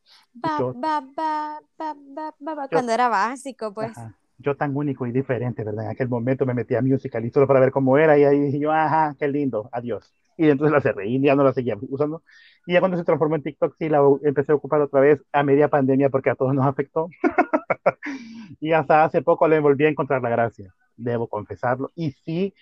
[2.70, 3.93] cuando era básico, pues.
[4.39, 5.86] yo tan único y diferente, ¿verdad?
[5.86, 8.39] En aquel momento me metí a musical y solo para ver cómo era y ahí
[8.39, 10.12] dije yo, ajá, qué lindo, adiós.
[10.36, 12.22] Y entonces la cerré y ya no la seguía usando.
[12.66, 15.43] Y ya cuando se transformó en TikTok, sí la empecé a ocupar otra vez a
[15.43, 17.09] media pandemia porque a todos nos afectó.
[18.60, 22.55] y hasta hace poco le volví a encontrar la gracia debo confesarlo, y sí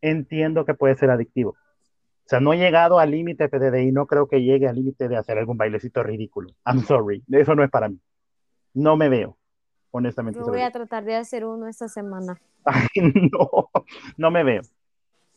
[0.00, 1.50] entiendo que puede ser adictivo.
[1.50, 5.08] O sea, no he llegado al límite PDD y no creo que llegue al límite
[5.08, 6.50] de hacer algún bailecito ridículo.
[6.66, 7.98] I'm sorry, eso no es para mí.
[8.74, 9.38] No me veo,
[9.90, 10.38] honestamente.
[10.38, 12.38] Yo voy a tratar de hacer uno esta semana.
[13.32, 13.70] no,
[14.18, 14.62] no me veo.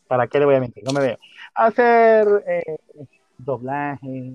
[0.06, 0.84] ¿Para qué le voy a mentir?
[0.84, 1.18] No me veo.
[1.54, 2.76] Hacer eh,
[3.38, 4.34] doblaje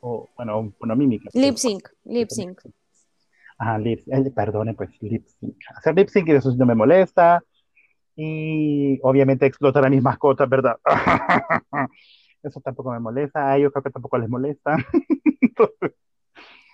[0.00, 1.30] o, bueno, una mímica.
[1.32, 2.60] Lip sync, lip sync.
[3.58, 4.00] Ajá, lip,
[4.34, 5.56] perdone, pues lip sync.
[5.76, 7.42] Hacer lip sync y eso no me molesta.
[8.16, 10.76] Y obviamente explotar a mis mascotas, ¿verdad?
[12.42, 13.50] eso tampoco me molesta.
[13.50, 14.76] A ellos creo que tampoco les molesta.
[15.56, 15.92] pues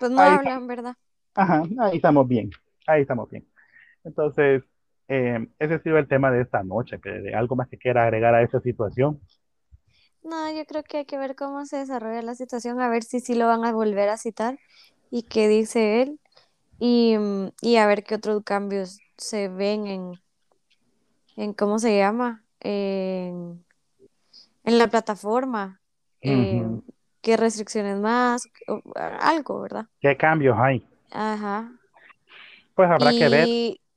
[0.11, 0.95] no hablan, ¿verdad?
[1.35, 2.51] Ajá, ahí estamos bien.
[2.87, 3.47] Ahí estamos bien.
[4.05, 4.63] Entonces,
[5.09, 7.01] eh, ese ha sido el tema de esta noche.
[7.01, 9.21] Que, ¿Algo más que quiera agregar a esa situación?
[10.23, 13.21] No, yo creo que hay que ver cómo se desarrolla la situación, a ver si
[13.21, 14.59] sí lo van a volver a citar
[15.11, 16.21] y qué dice él
[16.79, 20.13] y, mm, y a ver qué otros cambios se ven en,
[21.37, 22.45] en ¿cómo se llama?
[22.61, 23.65] En,
[24.65, 25.81] en la plataforma.
[26.21, 28.43] ¿Qué restricciones más?
[29.21, 29.87] Algo, ¿verdad?
[30.01, 30.87] ¿Qué cambios hay?
[31.11, 31.73] Ajá.
[32.75, 33.49] Pues habrá que ver.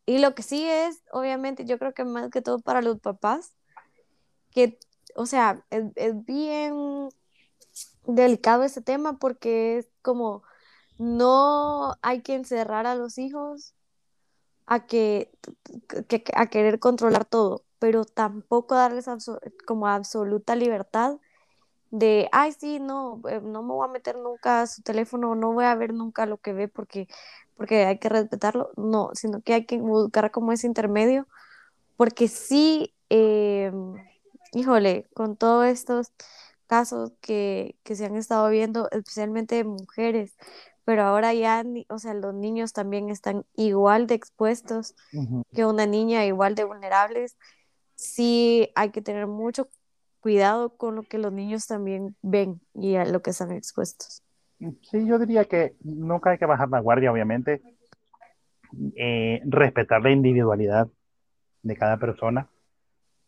[0.05, 3.53] Y lo que sí es, obviamente, yo creo que más que todo para los papás,
[4.51, 4.77] que,
[5.15, 7.09] o sea, es, es bien
[8.05, 10.43] delicado ese tema porque es como
[11.01, 13.73] no hay que encerrar a los hijos
[14.67, 15.31] a que,
[16.35, 19.07] a querer controlar todo, pero tampoco darles
[19.65, 21.17] como absoluta libertad
[21.89, 25.53] de, ay, sí, no, eh, no me voy a meter nunca a su teléfono, no
[25.53, 27.07] voy a ver nunca lo que ve porque,
[27.57, 31.27] porque hay que respetarlo, no, sino que hay que buscar como ese intermedio,
[31.97, 33.95] porque sí, em,
[34.53, 36.11] híjole, con todos estos
[36.67, 40.37] casos que, que se han estado viendo, especialmente de mujeres,
[40.83, 44.95] pero ahora ya, o sea, los niños también están igual de expuestos
[45.53, 47.37] que una niña, igual de vulnerables.
[47.95, 49.69] Sí, hay que tener mucho
[50.21, 54.23] cuidado con lo que los niños también ven y a lo que están expuestos.
[54.59, 57.61] Sí, yo diría que nunca hay que bajar la guardia, obviamente.
[58.95, 60.87] Eh, respetar la individualidad
[61.61, 62.47] de cada persona,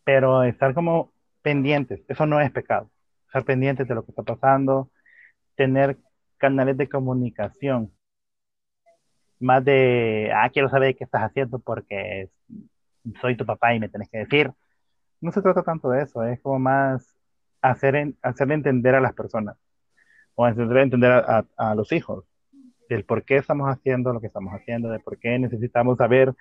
[0.02, 1.12] pero estar como
[1.42, 2.90] pendientes, eso no es pecado.
[3.26, 4.90] Estar pendientes de lo que está pasando,
[5.54, 5.98] tener
[6.38, 7.92] canales de comunicación,
[9.40, 12.30] más de, ah, quiero saber qué estás haciendo porque
[13.20, 14.50] soy tu papá y me tenés que decir.
[15.20, 17.14] No se trata tanto de eso, es como más
[17.62, 19.56] hacer, hacerle entender a las personas
[20.34, 22.24] o hacerle entender a, a- a los hijos
[22.88, 26.34] del por qué estamos haciendo lo que estamos haciendo, de por qué necesitamos saber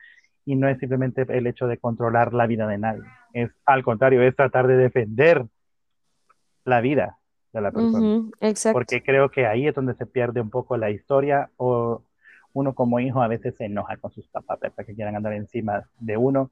[0.45, 3.03] y no es simplemente el hecho de controlar la vida de nadie,
[3.33, 5.45] es al contrario, es tratar de defender
[6.65, 7.17] la vida
[7.53, 8.79] de la persona, Ujú, exacto.
[8.79, 12.01] porque creo que ahí es donde se pierde un poco la historia o
[12.53, 14.85] uno como hijo a veces se enoja con sus papás, ¿verdad?
[14.85, 16.51] que quieran andar encima de uno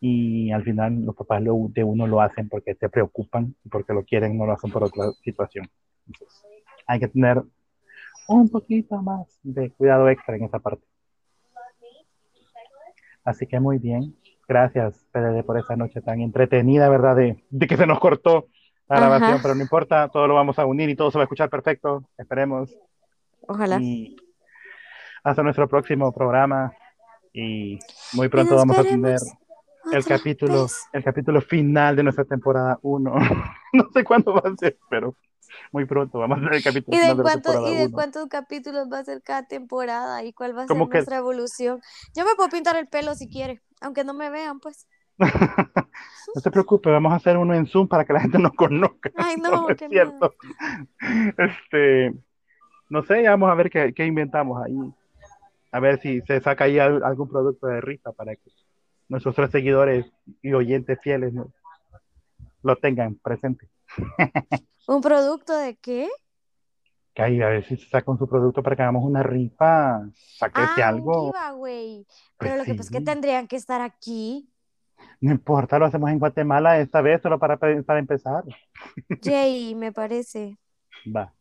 [0.00, 3.92] y al final los papás lo- de uno lo hacen porque se preocupan y porque
[3.94, 5.68] lo quieren, no lo hacen por otra situación.
[6.06, 6.44] Entonces,
[6.86, 7.42] hay que tener
[8.28, 10.84] un poquito más de cuidado extra en esa parte.
[13.24, 14.16] Así que muy bien.
[14.48, 17.16] Gracias, PDD, por esa noche tan entretenida, ¿verdad?
[17.16, 18.48] De, de que se nos cortó
[19.00, 19.16] la Ajá.
[19.18, 21.48] grabación, pero no importa, todo lo vamos a unir y todo se va a escuchar
[21.50, 22.74] perfecto, esperemos.
[23.46, 23.78] Ojalá.
[23.80, 24.16] Y
[25.24, 26.72] hasta nuestro próximo programa.
[27.32, 27.78] Y
[28.12, 29.16] muy Y pronto nos vamos a tener
[29.92, 30.88] el capítulo, vez.
[30.92, 33.14] el capítulo final de nuestra temporada 1.
[33.72, 35.16] no sé cuándo va a ser, pero
[35.70, 37.86] muy pronto vamos a tener el capítulo ¿Y final de, la cuánto, temporada ¿Y de
[37.86, 37.94] 1.
[37.94, 40.22] cuántos capítulos va a ser cada temporada?
[40.24, 41.80] ¿Y cuál va a ser que nuestra evolución?
[42.14, 44.86] Yo me puedo pintar el pelo si quiere, aunque no me vean, pues.
[46.34, 49.10] no se preocupe, vamos a hacer uno en Zoom para que la gente nos conozca.
[49.16, 49.90] Ay, No, no, es miedo.
[50.18, 50.34] cierto.
[51.38, 52.14] Este,
[52.88, 54.74] no sé, ya vamos a ver qué, qué inventamos ahí.
[55.70, 58.50] A ver si se saca ahí al- algún producto de rifa para que
[59.08, 60.06] nuestros tres seguidores
[60.42, 61.50] y oyentes fieles ¿no?
[62.62, 63.68] lo tengan presente.
[64.86, 66.08] ¿Un producto de qué?
[67.14, 70.00] Que ahí a ver si se sacan su producto para que hagamos una rifa.
[70.14, 71.32] Sáquese Ah, un algo.
[71.32, 72.06] giveaway.
[72.06, 73.04] Pues Pero lo que pasa es que sí.
[73.04, 74.48] tendrían que estar aquí.
[75.20, 78.44] No importa, lo hacemos en Guatemala esta vez solo para, para empezar.
[79.22, 80.58] Jay, me parece.
[81.06, 81.32] Va.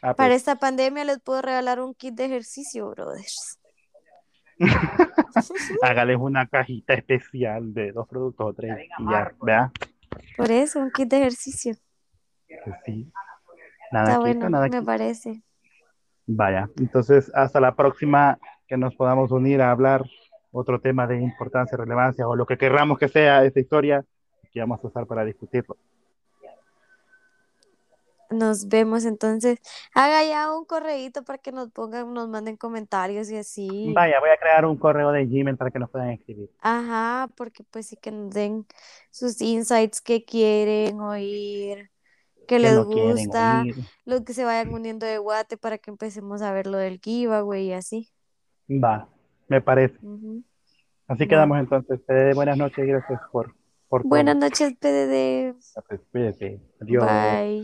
[0.00, 3.58] Ah, Para pues, esta pandemia les puedo regalar un kit de ejercicio, brothers.
[5.82, 9.72] hágales una cajita especial de dos productos o tres y ya, vea.
[10.36, 11.74] Por eso, un kit de ejercicio.
[12.64, 13.12] Pues sí.
[13.90, 15.42] Nada Está bueno, nada me parece.
[16.26, 20.04] Vaya, entonces hasta la próxima que nos podamos unir a hablar
[20.52, 24.04] otro tema de importancia, relevancia o lo que querramos que sea esta historia
[24.52, 25.76] que vamos a usar para discutirlo.
[28.30, 29.58] Nos vemos entonces.
[29.94, 33.92] Haga ya un correíto para que nos pongan, nos manden comentarios y así.
[33.94, 36.50] Vaya, voy a crear un correo de Gmail para que nos puedan escribir.
[36.60, 38.66] Ajá, porque pues sí que nos den
[39.10, 41.90] sus insights que quieren oír,
[42.46, 43.64] que Que les no gusta,
[44.06, 47.66] los que se vayan uniendo de Guate para que empecemos a ver lo del giveaway
[47.68, 48.10] y así.
[48.68, 49.11] Va,
[49.52, 49.98] me parece.
[51.06, 52.00] Así quedamos entonces.
[52.00, 53.54] PDD, buenas noches gracias por,
[53.88, 55.54] por Buenas noches, PDD.
[56.80, 57.06] Adiós.
[57.06, 57.62] Bye.